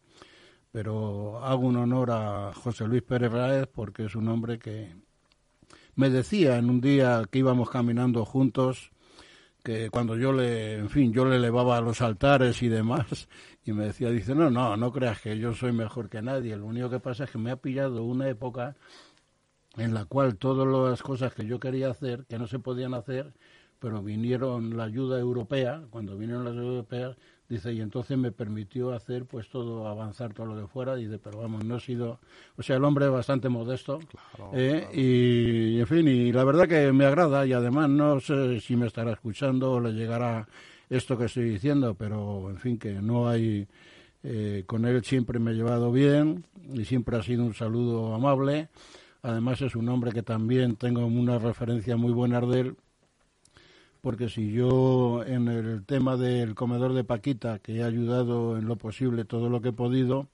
Pero 0.71 1.43
hago 1.43 1.67
un 1.67 1.77
honor 1.77 2.11
a 2.11 2.53
José 2.53 2.87
Luis 2.87 3.03
Pérez 3.03 3.31
Raez 3.31 3.67
porque 3.67 4.05
es 4.05 4.15
un 4.15 4.27
hombre 4.29 4.59
que 4.59 4.95
me 5.95 6.09
decía 6.09 6.57
en 6.57 6.69
un 6.69 6.81
día 6.81 7.23
que 7.29 7.39
íbamos 7.39 7.69
caminando 7.69 8.25
juntos 8.25 8.91
que 9.63 9.89
cuando 9.91 10.17
yo 10.17 10.33
le, 10.33 10.75
en 10.79 10.89
fin, 10.89 11.13
yo 11.13 11.25
le 11.25 11.37
elevaba 11.37 11.77
a 11.77 11.81
los 11.81 12.01
altares 12.01 12.63
y 12.63 12.69
demás, 12.69 13.29
y 13.65 13.73
me 13.73 13.85
decía, 13.85 14.09
dice, 14.09 14.35
no, 14.35 14.49
no, 14.51 14.77
no 14.77 14.91
creas 14.91 15.21
que 15.21 15.37
yo 15.39 15.53
soy 15.53 15.71
mejor 15.73 16.09
que 16.09 16.21
nadie, 16.21 16.57
lo 16.57 16.65
único 16.67 16.89
que 16.89 16.99
pasa 16.99 17.25
es 17.25 17.31
que 17.31 17.39
me 17.39 17.51
ha 17.51 17.57
pillado 17.57 18.03
una 18.03 18.29
época 18.29 18.75
en 19.77 19.93
la 19.93 20.05
cual 20.05 20.37
todas 20.37 20.67
las 20.67 21.01
cosas 21.01 21.33
que 21.33 21.45
yo 21.45 21.59
quería 21.59 21.89
hacer, 21.89 22.25
que 22.25 22.37
no 22.37 22.47
se 22.47 22.59
podían 22.59 22.93
hacer, 22.93 23.33
pero 23.79 24.03
vinieron 24.03 24.77
la 24.77 24.83
ayuda 24.83 25.19
europea, 25.19 25.81
cuando 25.89 26.17
vinieron 26.17 26.45
las 26.45 26.55
europeas, 26.55 27.17
dice, 27.49 27.73
y 27.73 27.81
entonces 27.81 28.17
me 28.17 28.31
permitió 28.31 28.93
hacer 28.93 29.25
pues 29.25 29.49
todo, 29.49 29.87
avanzar 29.87 30.33
todo 30.33 30.45
lo 30.45 30.61
que 30.61 30.67
fuera, 30.67 30.95
dice, 30.95 31.17
pero 31.17 31.39
vamos, 31.39 31.65
no 31.65 31.77
he 31.77 31.79
sido, 31.79 32.19
o 32.57 32.63
sea, 32.63 32.77
el 32.77 32.83
hombre 32.83 33.05
es 33.05 33.11
bastante 33.11 33.49
modesto, 33.49 33.99
eh, 34.53 34.87
y 34.93 35.79
en 35.79 35.87
fin, 35.87 36.07
y 36.07 36.31
la 36.31 36.43
verdad 36.43 36.67
que 36.67 36.91
me 36.93 37.05
agrada, 37.05 37.45
y 37.45 37.53
además 37.53 37.89
no 37.89 38.19
sé 38.19 38.59
si 38.61 38.75
me 38.75 38.87
estará 38.87 39.13
escuchando 39.13 39.71
o 39.71 39.79
le 39.79 39.93
llegará 39.93 40.47
esto 40.89 41.17
que 41.17 41.25
estoy 41.25 41.49
diciendo, 41.49 41.95
pero 41.95 42.49
en 42.49 42.57
fin, 42.57 42.77
que 42.77 42.93
no 43.01 43.27
hay, 43.27 43.67
eh, 44.23 44.63
con 44.67 44.85
él 44.85 45.03
siempre 45.03 45.39
me 45.39 45.51
he 45.51 45.55
llevado 45.55 45.91
bien, 45.91 46.45
y 46.73 46.85
siempre 46.85 47.17
ha 47.17 47.23
sido 47.23 47.43
un 47.43 47.53
saludo 47.53 48.13
amable, 48.13 48.69
Además 49.23 49.61
es 49.61 49.75
un 49.75 49.87
hombre 49.89 50.11
que 50.11 50.23
también 50.23 50.75
tengo 50.75 51.05
una 51.05 51.37
referencia 51.37 51.95
muy 51.95 52.11
buena 52.11 52.41
de 52.41 52.59
él, 52.61 52.75
porque 54.01 54.29
si 54.29 54.51
yo 54.51 55.23
en 55.25 55.47
el 55.47 55.85
tema 55.85 56.17
del 56.17 56.55
comedor 56.55 56.93
de 56.93 57.03
Paquita, 57.03 57.59
que 57.59 57.77
he 57.77 57.83
ayudado 57.83 58.57
en 58.57 58.65
lo 58.65 58.75
posible 58.77 59.25
todo 59.25 59.49
lo 59.49 59.61
que 59.61 59.69
he 59.69 59.73
podido, 59.73 60.27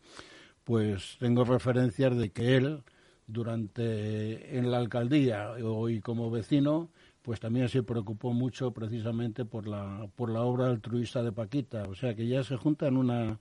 pues 0.63 1.17
tengo 1.19 1.43
referencias 1.43 2.15
de 2.17 2.30
que 2.30 2.56
él, 2.56 2.84
durante 3.28 4.58
en 4.58 4.71
la 4.71 4.78
alcaldía 4.78 5.50
y 5.89 6.00
como 6.00 6.32
vecino, 6.32 6.89
pues 7.23 7.41
también 7.41 7.67
se 7.67 7.84
preocupó 7.84 8.32
mucho 8.32 8.71
precisamente 8.71 9.43
por 9.43 9.67
la 9.67 10.08
por 10.15 10.30
la 10.30 10.43
obra 10.43 10.67
altruista 10.67 11.21
de 11.23 11.34
Paquita, 11.34 11.84
o 11.89 11.95
sea 11.95 12.15
que 12.15 12.26
ya 12.26 12.41
se 12.45 12.56
juntan 12.56 12.95
una, 12.95 13.38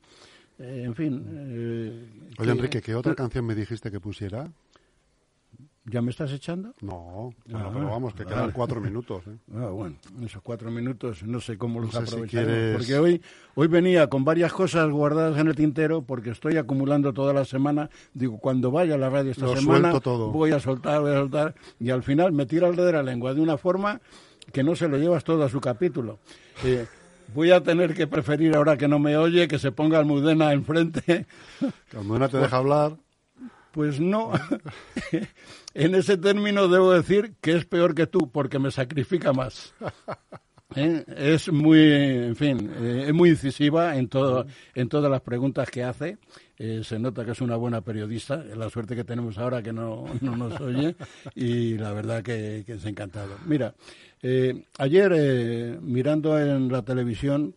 eh, 0.59 0.83
en 0.85 0.95
fin. 0.97 1.25
eh, 1.29 2.09
Oye, 2.39 2.47
que- 2.47 2.51
Enrique, 2.51 2.83
¿qué 2.83 2.97
otra 2.97 3.15
canción 3.15 3.47
me 3.47 3.55
dijiste 3.55 3.93
que 3.93 4.01
pusiera? 4.01 4.51
¿Ya 5.89 6.03
me 6.03 6.11
estás 6.11 6.33
echando? 6.33 6.75
No, 6.81 7.33
bueno, 7.47 7.69
Ah, 7.69 7.71
pero 7.73 7.87
vamos, 7.89 8.13
que 8.15 8.25
quedan 8.25 8.41
vale. 8.41 8.53
cuatro 8.53 8.81
minutos. 8.81 9.23
¿eh? 9.29 9.37
Ah, 9.57 9.67
bueno, 9.71 9.95
esos 10.25 10.43
cuatro 10.43 10.71
minutos 10.71 11.23
no 11.23 11.41
sé 11.41 11.57
cómo 11.57 11.79
los 11.81 11.95
No 11.95 12.01
sé 12.01 12.07
si 12.07 12.13
aprovecharemos, 12.13 12.55
quieres- 12.57 12.77
porque 12.77 12.99
hoy 12.99 13.23
hoy 13.55 13.69
venía 13.69 14.09
con 14.09 14.25
varias 14.25 14.53
cosas 14.53 14.91
guardadas 14.91 15.39
en 15.39 15.47
el 15.47 15.55
tintero 15.55 16.03
porque 16.03 16.31
estoy 16.31 16.57
acumulando 16.57 17.13
toda 17.13 17.33
la 17.33 17.45
semana. 17.45 17.89
Digo, 18.15 18.39
cuando 18.39 18.71
vaya 18.73 18.97
a 18.97 18.99
la 18.99 19.11
radio 19.11 19.31
esta 19.31 19.47
Lo 19.47 19.57
semana 19.57 19.91
suelto 19.91 20.01
todo. 20.01 20.31
voy 20.33 20.51
a 20.51 20.59
soltar, 20.59 21.01
voy 21.01 21.13
a 21.13 21.19
soltar 21.21 21.55
y 21.79 21.91
al 21.91 22.03
final 22.03 22.33
me 22.33 22.47
tira 22.47 22.71
de 22.73 22.93
la 22.93 23.03
lengua 23.05 23.33
de 23.33 23.41
una 23.41 23.57
forma 23.57 24.01
que 24.53 24.65
no 24.65 24.75
se 24.75 24.89
lo 24.89 24.99
llevas 24.99 25.23
todo 25.23 25.45
a 25.45 25.49
su 25.49 25.61
capítulo. 25.61 26.19
Eh, 26.65 26.85
voy 27.33 27.53
a 27.53 27.63
tener 27.63 27.95
que 27.95 28.07
preferir 28.09 28.57
ahora 28.57 28.77
que 28.77 28.89
no 28.89 28.99
me 28.99 29.17
oye 29.17 29.47
que 29.47 29.59
se 29.61 29.71
ponga 29.73 29.99
Almudena 29.99 30.53
enfrente 30.53 31.27
una 32.09 32.29
te 32.29 32.39
deja 32.39 32.57
hablar, 32.57 32.97
Pues 33.77 34.01
no. 34.01 34.33
en 35.75 35.95
ese 35.95 36.17
término 36.17 36.67
debo 36.67 36.93
decir 36.93 37.35
que 37.43 37.53
es 37.53 37.67
peor 37.67 37.95
que 37.95 38.07
tú, 38.07 38.31
porque 38.33 38.59
me 38.59 38.71
sacrifica 38.71 39.35
más. 39.35 39.75
¿Eh? 40.75 41.05
Es 41.15 41.53
muy, 41.53 41.79
en 41.79 42.37
fin, 42.37 42.73
eh, 42.81 43.05
es 43.09 43.13
muy 43.13 43.29
incisiva 43.29 43.97
en 43.97 44.09
todo, 44.09 44.47
en 44.75 44.89
todas 44.89 45.11
las 45.11 45.21
preguntas 45.21 45.71
que 45.71 45.85
hace. 45.85 46.17
Eh, 46.57 46.81
se 46.85 46.99
nota 46.99 47.23
que 47.23 47.33
es 47.33 47.41
una 47.43 47.57
buena 47.57 47.83
periodista, 47.83 48.37
la 48.37 48.71
suerte 48.71 48.97
que 48.97 49.05
tenemos 49.05 49.37
ahora 49.37 49.63
que 49.63 49.75
no, 49.75 50.07
no 50.23 50.37
nos 50.37 50.59
oye 50.59 50.97
y 51.35 51.77
la 51.77 51.93
verdad 51.93 52.23
que, 52.23 52.65
que 52.65 52.73
es 52.77 52.85
encantado. 52.87 53.37
Mira, 53.45 53.75
eh, 54.23 54.65
ayer 54.79 55.13
eh, 55.15 55.79
mirando 55.83 56.39
en 56.41 56.73
la 56.73 56.83
televisión, 56.83 57.57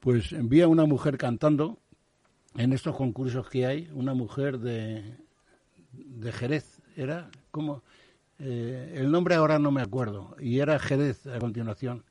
pues 0.00 0.34
vi 0.48 0.60
a 0.60 0.66
una 0.66 0.86
mujer 0.86 1.18
cantando 1.18 1.78
en 2.56 2.72
estos 2.72 2.96
concursos 2.96 3.48
que 3.48 3.64
hay, 3.64 3.88
una 3.94 4.12
mujer 4.12 4.58
de, 4.58 5.25
de 6.06 6.32
Jerez, 6.32 6.80
era 6.96 7.30
como 7.50 7.82
eh, 8.38 8.94
el 8.96 9.10
nombre 9.10 9.34
ahora 9.34 9.58
no 9.58 9.70
me 9.70 9.80
acuerdo 9.80 10.36
y 10.40 10.60
era 10.60 10.78
Jerez 10.78 11.26
a 11.26 11.38
continuación. 11.38 12.04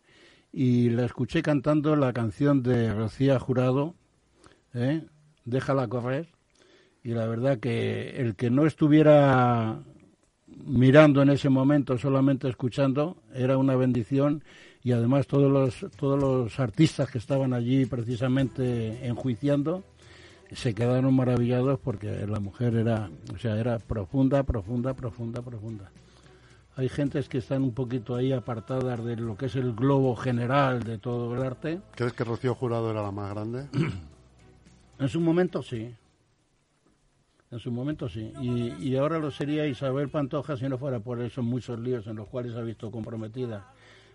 Y 0.52 0.90
la 0.90 1.06
escuché 1.06 1.42
cantando 1.42 1.96
la 1.96 2.14
canción 2.14 2.64
de 2.64 2.94
Rocía 2.94 3.40
Jurado, 3.40 3.94
¿eh? 4.74 5.04
Déjala 5.44 5.88
correr. 5.88 6.30
Y 7.04 7.10
la 7.10 7.28
verdad 7.28 7.60
que 7.60 8.22
el 8.22 8.36
que 8.36 8.50
no 8.50 8.66
estuviera 8.66 9.84
mirando 10.48 11.22
en 11.22 11.30
ese 11.30 11.50
momento, 11.50 11.98
solamente 11.98 12.48
escuchando, 12.48 13.18
era 13.34 13.58
una 13.58 13.76
bendición. 13.76 14.44
Y 14.82 14.94
además 14.94 15.28
todos 15.28 15.52
los 15.52 15.92
todos 15.98 16.20
los 16.20 16.60
artistas 16.60 17.12
que 17.12 17.18
estaban 17.18 17.54
allí 17.54 17.86
precisamente 17.86 19.06
enjuiciando 19.06 19.84
se 20.56 20.74
quedaron 20.74 21.14
maravillados 21.14 21.80
porque 21.80 22.26
la 22.28 22.40
mujer 22.40 22.76
era, 22.76 23.10
o 23.34 23.38
sea, 23.38 23.58
era 23.60 23.78
profunda, 23.78 24.44
profunda, 24.44 24.94
profunda, 24.94 25.42
profunda. 25.42 25.92
Hay 26.78 26.90
gentes 26.90 27.30
que 27.30 27.38
están 27.38 27.64
un 27.64 27.74
poquito 27.74 28.16
ahí 28.16 28.32
apartadas 28.32 29.04
de 29.04 29.16
lo 29.16 29.38
que 29.38 29.46
es 29.46 29.56
el 29.56 29.74
globo 29.74 30.16
general 30.16 30.84
de 30.84 30.98
todo 30.98 31.36
el 31.36 31.44
arte. 31.44 31.80
¿crees 31.96 32.14
que 32.14 32.24
Rocío 32.24 32.56
Jurado 32.56 32.92
era 32.92 33.02
la 33.02 33.12
más 33.12 33.34
grande? 33.34 33.68
En 34.98 35.10
su 35.10 35.20
momento 35.20 35.62
sí. 35.62 35.94
En 37.52 37.60
su 37.60 37.70
momento 37.70 38.08
sí. 38.08 38.32
Y, 38.40 38.72
y 38.82 38.96
ahora 38.96 39.20
lo 39.20 39.30
sería 39.30 39.68
Isabel 39.68 40.08
Pantoja 40.08 40.56
si 40.56 40.70
no 40.70 40.78
fuera 40.78 41.02
por 41.02 41.22
esos 41.22 41.44
muchos 41.44 41.78
líos 41.82 42.08
en 42.08 42.16
los 42.16 42.30
cuales 42.30 42.54
se 42.54 42.60
ha 42.60 42.62
visto 42.62 42.90
comprometida. 42.90 43.74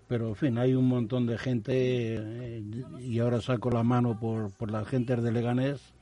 Pero, 0.08 0.28
en 0.28 0.34
fin, 0.36 0.58
hay 0.58 0.74
un 0.74 0.88
montón 0.88 1.26
de 1.26 1.36
gente, 1.36 1.72
eh, 2.16 2.62
y 2.98 3.18
ahora 3.18 3.42
saco 3.42 3.70
la 3.70 3.82
mano 3.82 4.18
por, 4.18 4.50
por 4.52 4.70
las 4.70 4.88
gentes 4.88 5.22
de 5.22 5.30
Leganés, 5.30 5.92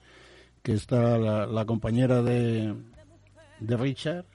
que 0.69 0.75
está 0.75 1.17
la, 1.17 1.47
la 1.47 1.65
compañera 1.65 2.21
de, 2.23 2.75
de 3.59 3.77
Richard, 3.79 4.27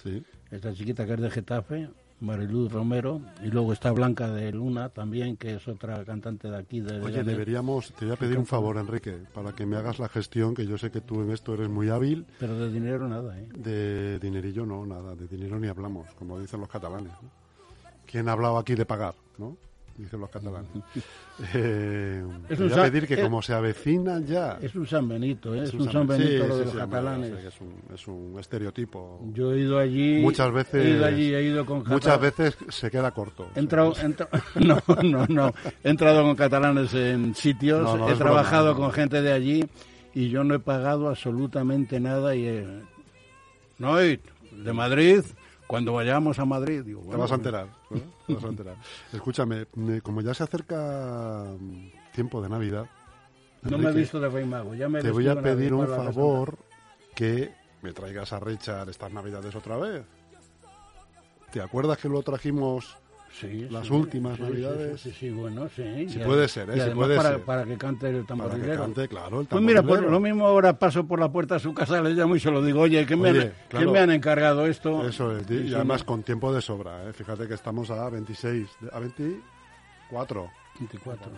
Sí. 0.00 0.22
esta 0.52 0.72
chiquita 0.72 1.04
que 1.04 1.14
es 1.14 1.20
de 1.20 1.30
Getafe, 1.32 1.88
Mariluz 2.20 2.70
Romero, 2.70 3.20
y 3.42 3.48
luego 3.48 3.72
está 3.72 3.90
Blanca 3.90 4.28
de 4.28 4.52
Luna 4.52 4.90
también, 4.90 5.36
que 5.36 5.56
es 5.56 5.66
otra 5.66 6.04
cantante 6.04 6.48
de 6.48 6.56
aquí 6.58 6.80
de 6.80 7.00
Oye, 7.00 7.24
deberíamos, 7.24 7.92
te 7.94 8.04
voy 8.04 8.14
a 8.14 8.16
pedir 8.16 8.38
un 8.38 8.46
favor, 8.46 8.76
Enrique, 8.76 9.16
para 9.34 9.52
que 9.52 9.66
me 9.66 9.76
hagas 9.76 9.98
la 9.98 10.08
gestión, 10.08 10.54
que 10.54 10.64
yo 10.64 10.78
sé 10.78 10.92
que 10.92 11.00
tú 11.00 11.22
en 11.22 11.32
esto 11.32 11.54
eres 11.54 11.68
muy 11.68 11.88
hábil. 11.88 12.24
Pero 12.38 12.56
de 12.56 12.70
dinero 12.70 13.08
nada, 13.08 13.36
¿eh? 13.36 13.48
De 13.52 14.20
dinerillo 14.20 14.64
no, 14.64 14.86
nada, 14.86 15.16
de 15.16 15.26
dinero 15.26 15.58
ni 15.58 15.66
hablamos, 15.66 16.06
como 16.14 16.38
dicen 16.38 16.60
los 16.60 16.68
catalanes. 16.68 17.10
¿no? 17.20 17.30
¿Quién 18.06 18.28
ha 18.28 18.32
hablado 18.32 18.58
aquí 18.58 18.76
de 18.76 18.86
pagar? 18.86 19.14
¿no? 19.38 19.56
Dicen 20.00 20.20
los 20.20 20.30
catalanes. 20.30 20.68
Eh, 21.54 22.22
Es 22.50 22.58
voy 22.58 22.70
un 22.70 22.78
a 22.78 22.82
pedir 22.82 23.06
que 23.08 23.14
es- 23.14 23.20
como 23.22 23.40
se 23.40 23.54
avecina 23.54 24.20
ya... 24.20 24.58
Es 24.60 24.74
un 24.74 24.86
San 24.86 25.08
Benito, 25.08 25.54
¿eh? 25.54 25.62
es, 25.64 25.72
un 25.72 25.90
San- 25.90 26.06
Benito 26.06 26.28
sí, 26.30 26.36
lo 26.36 26.44
sí, 26.44 26.58
de 26.58 26.64
los 26.64 26.72
sí, 26.72 26.78
catalanes. 26.78 27.44
es, 27.44 27.60
un, 27.62 27.74
es 27.94 28.08
un 28.08 28.36
estereotipo. 28.38 29.20
Yo 29.32 29.52
he 29.54 29.60
ido 29.60 29.78
allí. 29.78 30.20
muchas 30.20 30.52
veces, 30.52 30.84
He 30.84 30.90
ido 30.90 31.06
allí, 31.06 31.34
he 31.34 31.42
ido 31.44 31.64
con 31.64 31.78
muchas 31.78 32.18
catalanes. 32.18 32.36
veces 32.36 32.56
se 32.74 32.90
queda 32.90 33.10
corto. 33.12 33.48
He 33.54 33.58
entrado, 33.60 33.94
no, 34.56 34.82
no, 35.02 35.26
no. 35.28 35.54
He 35.82 35.88
entrado 35.88 36.22
con 36.24 36.34
catalanes 36.36 36.92
en 36.92 37.34
sitios, 37.34 37.82
No, 37.84 37.96
no, 37.96 38.10
he 38.10 38.16
trabajado 38.16 38.74
broma, 38.74 38.86
con 38.88 38.92
gente 38.94 39.22
de 39.22 39.32
allí 39.32 39.64
y 40.12 40.28
yo 40.28 40.44
no 40.44 40.54
he 40.56 40.58
pagado 40.58 41.08
absolutamente 41.08 42.00
nada. 42.00 42.34
Y 42.36 42.46
he- 42.46 42.82
no, 43.78 44.04
y 44.04 44.20
de 44.52 44.72
Madrid, 44.74 45.22
cuando 45.70 45.92
vayamos 45.92 46.38
a 46.40 46.44
Madrid, 46.44 46.82
digo, 46.82 47.00
Te 47.00 47.06
bueno, 47.06 47.20
vas 47.22 47.30
a 47.30 47.36
enterar. 47.36 47.68
¿no? 47.90 48.00
Te 48.26 48.34
vas 48.34 48.44
a 48.44 48.48
enterar. 48.48 48.76
Escúchame, 49.12 49.66
me- 49.76 50.00
como 50.00 50.20
ya 50.20 50.34
se 50.34 50.42
acerca 50.42 51.44
mm, 51.60 51.90
tiempo 52.12 52.42
de 52.42 52.48
Navidad, 52.48 52.86
no 53.62 53.78
me 53.78 53.90
he 53.90 53.92
visto 53.92 54.18
de 54.18 54.28
Rey 54.28 54.44
Mago. 54.44 54.74
Ya 54.74 54.88
me 54.88 54.98
he 54.98 55.02
te 55.02 55.10
voy 55.12 55.28
a 55.28 55.40
pedir 55.40 55.72
un 55.72 55.86
favor 55.86 56.58
que 57.14 57.54
me 57.82 57.92
traigas 57.92 58.32
a 58.32 58.40
Richard 58.40 58.88
estas 58.88 59.12
Navidades 59.12 59.54
otra 59.54 59.76
vez. 59.76 60.04
¿Te 61.52 61.60
acuerdas 61.60 61.98
que 61.98 62.08
lo 62.08 62.20
trajimos? 62.22 62.96
Sí, 63.32 63.68
las 63.70 63.86
sí, 63.86 63.92
últimas 63.92 64.36
sí, 64.36 64.42
Navidades? 64.42 65.00
Sí, 65.00 65.12
sí, 65.12 65.30
bueno, 65.30 65.68
sí. 65.74 66.08
Sí 66.08 66.18
Y 66.20 66.24
puede 66.24 66.48
ser, 66.48 66.68
¿eh? 66.70 66.84
y 66.86 66.90
puede 66.94 67.16
para, 67.16 67.28
ser. 67.30 67.40
para 67.42 67.64
que 67.64 67.78
cante 67.78 68.08
el 68.08 68.24
Para 68.24 68.40
que 68.44 68.48
tamborilero. 68.50 68.82
cante, 68.82 69.08
claro, 69.08 69.40
el 69.40 69.46
Pues 69.46 69.62
mira, 69.62 69.80
por 69.82 69.90
tamborilero. 69.98 70.10
lo 70.12 70.20
mismo 70.20 70.46
ahora 70.46 70.78
paso 70.78 71.06
por 71.06 71.20
la 71.20 71.30
puerta 71.30 71.54
de 71.54 71.60
su 71.60 71.72
casa, 71.72 72.02
le 72.02 72.10
llamo 72.10 72.34
y 72.36 72.40
se 72.40 72.50
lo 72.50 72.60
digo, 72.62 72.80
oye, 72.80 73.06
¿qué, 73.06 73.14
me, 73.16 73.30
Oye, 73.30 73.52
claro. 73.68 73.86
¿qué 73.86 73.92
me 73.92 73.98
han 74.00 74.10
encargado 74.10 74.66
esto? 74.66 75.06
Eso 75.08 75.36
es, 75.36 75.48
y, 75.50 75.68
si 75.68 75.74
además 75.74 76.02
con 76.04 76.22
tiempo 76.24 76.52
de 76.52 76.60
sobra, 76.60 77.08
¿eh? 77.08 77.12
Fíjate 77.12 77.46
que 77.46 77.54
estamos 77.54 77.90
a 77.90 78.10
26, 78.10 78.68
de- 78.80 78.90
a 78.92 78.98
24. 78.98 80.50
24. 80.80 81.30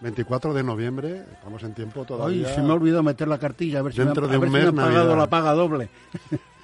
24 0.00 0.54
de 0.54 0.62
noviembre, 0.62 1.24
estamos 1.32 1.62
en 1.64 1.74
tiempo 1.74 2.00
Ay, 2.00 2.06
todavía. 2.06 2.54
se 2.54 2.62
me 2.62 2.70
ha 2.70 2.74
olvidado 2.74 3.02
meter 3.02 3.26
la 3.26 3.38
cartilla, 3.38 3.80
a 3.80 3.82
ver 3.82 3.92
si 3.94 3.98
Dentro 4.00 4.28
me, 4.28 4.34
han- 4.34 4.42
un 4.42 4.46
si 4.48 4.52
me 4.52 4.72
pagado 4.72 4.94
Navidad. 5.06 5.16
la 5.16 5.26
paga 5.30 5.52
doble. 5.54 5.88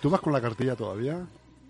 ¿Tú 0.00 0.10
vas 0.10 0.20
con 0.20 0.32
la 0.32 0.40
cartilla 0.40 0.76
todavía? 0.76 1.18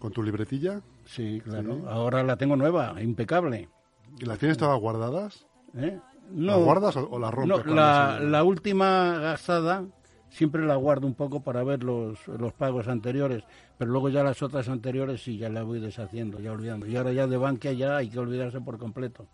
¿Con 0.04 0.12
tu 0.12 0.22
libretilla? 0.22 0.82
Sí, 1.06 1.40
claro. 1.42 1.80
Ahora 1.88 2.22
la 2.22 2.36
tengo 2.36 2.56
nueva, 2.56 2.94
impecable. 3.00 3.70
¿Y 4.18 4.26
las 4.26 4.38
tienes 4.38 4.58
todas 4.58 4.78
guardadas? 4.78 5.46
¿eh? 5.74 5.98
¿Las 6.36 6.58
guardas 6.58 6.94
o, 6.98 7.08
o 7.10 7.18
las 7.18 7.32
rompes? 7.32 7.64
no, 7.64 7.74
la, 8.20 8.44
última 8.44 9.16
gastada 9.18 9.86
siempre 10.28 10.62
la 10.66 10.76
guardo 10.76 11.06
un 11.06 11.14
poco 11.14 11.40
para 11.40 11.64
ver 11.64 11.82
los, 11.84 12.18
los 12.28 12.52
pagos 12.52 12.86
anteriores, 12.86 13.44
pero 13.78 13.92
luego 13.92 14.10
ya 14.10 14.22
las 14.22 14.42
otras 14.42 14.68
anteriores 14.68 15.22
sí, 15.22 15.38
ya 15.38 15.48
las 15.48 15.64
voy 15.64 15.80
deshaciendo, 15.80 16.38
ya 16.38 16.52
olvidando. 16.52 16.86
Y 16.86 16.94
ahora 16.98 17.14
ya 17.14 17.26
de 17.26 17.38
Bankia 17.38 17.72
ya 17.72 17.96
hay 17.96 18.10
que 18.10 18.18
olvidarse 18.18 18.60
por 18.60 18.76
completo. 18.76 19.26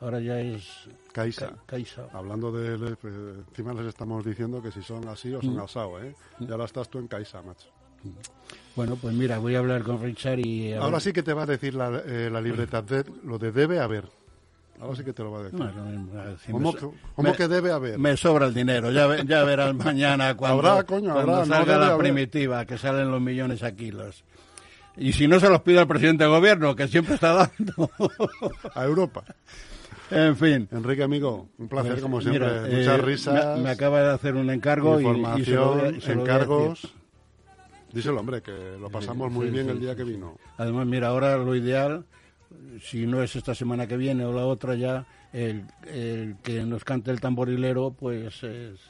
Ahora 0.00 0.20
ya 0.20 0.40
es 0.40 0.88
Caixa. 1.12 1.48
Ca- 1.50 1.56
Caixa. 1.66 2.08
Hablando 2.14 2.50
de... 2.50 2.96
encima 3.50 3.74
les 3.74 3.84
estamos 3.88 4.24
diciendo 4.24 4.62
que 4.62 4.70
si 4.70 4.80
son 4.80 5.06
así 5.06 5.34
o 5.34 5.42
son 5.42 5.56
Mm. 5.56 5.60
asado, 5.60 6.00
¿eh? 6.02 6.14
Ya 6.40 6.56
la 6.56 6.64
estás 6.64 6.88
tú 6.88 6.98
en 6.98 7.08
Caixa, 7.08 7.42
macho. 7.42 7.68
Bueno, 8.76 8.96
pues 9.00 9.14
mira, 9.14 9.38
voy 9.38 9.54
a 9.56 9.58
hablar 9.58 9.82
con 9.82 10.00
Richard 10.02 10.38
y... 10.38 10.72
a 10.72 10.78
Ahora 10.80 10.92
ver- 10.92 11.00
sí 11.02 11.12
que 11.12 11.22
te 11.22 11.32
va 11.32 11.42
a 11.42 11.46
decir 11.46 11.74
la, 11.74 12.00
eh, 12.06 12.28
la 12.30 12.40
libreta 12.40 12.80
de 12.82 13.04
lo 13.24 13.38
de 13.38 13.50
debe 13.50 13.80
haber. 13.80 14.04
Ahora 14.80 14.94
sí 14.96 15.02
que 15.02 15.12
te 15.12 15.24
lo 15.24 15.32
va 15.32 15.40
a 15.40 15.42
decir. 15.44 15.58
Mismo, 15.58 16.36
si 16.46 16.52
¿Cómo, 16.52 16.68
me 16.70 16.74
que, 16.74 16.80
so- 16.80 16.94
cómo 17.16 17.30
me- 17.30 17.36
que 17.36 17.48
debe 17.48 17.72
haber? 17.72 17.98
Me 17.98 18.16
sobra 18.16 18.46
el 18.46 18.54
dinero, 18.54 18.92
ya, 18.92 19.08
ve- 19.08 19.24
ya 19.26 19.42
verás 19.42 19.74
mañana 19.84 20.36
cuando, 20.36 20.68
Habrá, 20.68 20.84
coño, 20.84 21.12
cuando 21.12 21.32
habrá, 21.34 21.46
no 21.46 21.54
salga 21.56 21.76
la 21.78 21.86
haber. 21.88 21.98
primitiva, 21.98 22.64
que 22.64 22.78
salen 22.78 23.10
los 23.10 23.20
millones 23.20 23.64
a 23.64 23.72
kilos. 23.74 24.22
Y 24.96 25.12
si 25.12 25.26
no 25.26 25.40
se 25.40 25.48
los 25.48 25.62
pide 25.62 25.80
al 25.80 25.88
presidente 25.88 26.22
del 26.24 26.32
gobierno, 26.32 26.76
que 26.76 26.86
siempre 26.86 27.14
está 27.16 27.32
dando. 27.32 27.90
A 28.74 28.84
Europa. 28.84 29.24
en 30.12 30.36
fin. 30.36 30.68
Enrique, 30.70 31.02
amigo, 31.02 31.48
un 31.58 31.68
placer 31.68 31.92
Pues, 31.92 32.02
como 32.02 32.20
siempre. 32.20 32.46
mira, 32.48 32.60
Muchas 32.78 32.98
eh, 32.98 33.02
risas. 33.02 33.56
Me, 33.58 33.64
me 33.64 33.70
acaba 33.70 34.00
de 34.02 34.10
hacer 34.12 34.36
un 34.36 34.50
encargo 34.50 35.00
y- 35.00 35.04
y, 35.40 35.44
se 35.44 35.50
lo 35.54 36.00
se 36.00 36.12
encargos. 36.12 36.94
Díselo, 37.92 38.20
hombre, 38.20 38.42
que 38.42 38.76
lo 38.78 38.90
pasamos 38.90 39.30
muy 39.32 39.46
sí, 39.46 39.52
bien 39.52 39.66
sí, 39.66 39.72
el 39.72 39.80
día 39.80 39.96
que 39.96 40.04
vino. 40.04 40.36
Además, 40.56 40.86
mira, 40.86 41.08
ahora 41.08 41.36
lo 41.38 41.54
ideal, 41.54 42.04
si 42.80 43.06
no 43.06 43.22
es 43.22 43.34
esta 43.36 43.54
semana 43.54 43.86
que 43.86 43.96
viene 43.96 44.24
o 44.24 44.32
la 44.32 44.44
otra 44.44 44.74
ya, 44.74 45.06
el, 45.32 45.64
el 45.86 46.36
que 46.42 46.64
nos 46.64 46.84
cante 46.84 47.10
el 47.10 47.20
tamborilero, 47.20 47.90
pues 47.92 48.42
es, 48.42 48.80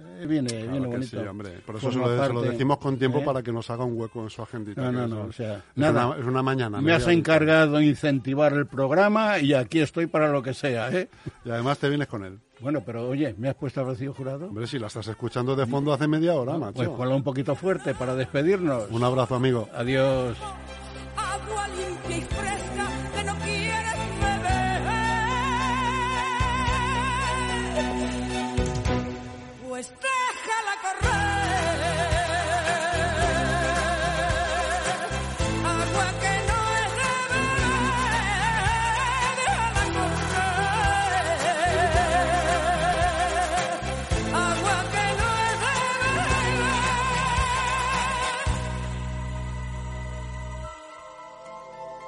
eh, 0.00 0.26
viene, 0.26 0.48
Claro 0.48 0.70
viene 0.72 0.86
bonito. 0.86 1.20
sí, 1.20 1.26
hombre. 1.26 1.50
Por 1.64 1.76
eso 1.76 1.92
se 1.92 1.98
lo, 1.98 2.04
se 2.06 2.10
lo 2.32 2.34
parte, 2.34 2.50
decimos 2.50 2.78
con 2.78 2.98
tiempo 2.98 3.18
¿eh? 3.18 3.24
para 3.24 3.42
que 3.42 3.52
nos 3.52 3.68
haga 3.70 3.84
un 3.84 3.98
hueco 4.00 4.22
en 4.22 4.30
su 4.30 4.42
agendita. 4.42 4.80
No, 4.82 4.92
no, 4.92 5.06
no, 5.06 5.22
o 5.24 5.32
sea, 5.32 5.56
es 5.56 5.62
nada. 5.76 6.08
Una, 6.08 6.18
es 6.18 6.24
una 6.26 6.42
mañana. 6.42 6.80
Me 6.80 6.92
has 6.92 7.06
encargado 7.08 7.76
de 7.78 7.86
incentivar 7.86 8.52
el 8.52 8.66
programa 8.66 9.38
y 9.38 9.54
aquí 9.54 9.80
estoy 9.80 10.06
para 10.06 10.28
lo 10.30 10.42
que 10.42 10.54
sea, 10.54 10.90
¿eh? 10.90 11.08
Y 11.44 11.50
además 11.50 11.78
te 11.78 11.88
vienes 11.88 12.08
con 12.08 12.24
él. 12.24 12.38
Bueno, 12.60 12.82
pero 12.84 13.08
oye, 13.08 13.34
¿me 13.38 13.48
has 13.48 13.54
puesto 13.54 13.80
a 13.80 13.84
Rocío 13.84 14.12
Jurado? 14.12 14.46
Hombre, 14.48 14.66
si 14.66 14.78
la 14.78 14.88
estás 14.88 15.08
escuchando 15.08 15.56
de 15.56 15.66
fondo 15.66 15.92
hace 15.94 16.06
media 16.06 16.34
hora, 16.34 16.58
macho. 16.58 16.74
Pues 16.74 16.88
ponla 16.90 17.14
un 17.14 17.22
poquito 17.22 17.54
fuerte 17.54 17.94
para 17.94 18.14
despedirnos. 18.14 18.84
Un 18.90 19.02
abrazo, 19.02 19.34
amigo. 19.36 19.66
Adiós. 19.74 20.36
agua 21.16 21.68
limpia 21.68 22.16
y 22.18 22.20
fresca 22.20 22.88
que 23.16 23.24
no 23.24 23.34
quiero 23.36 23.59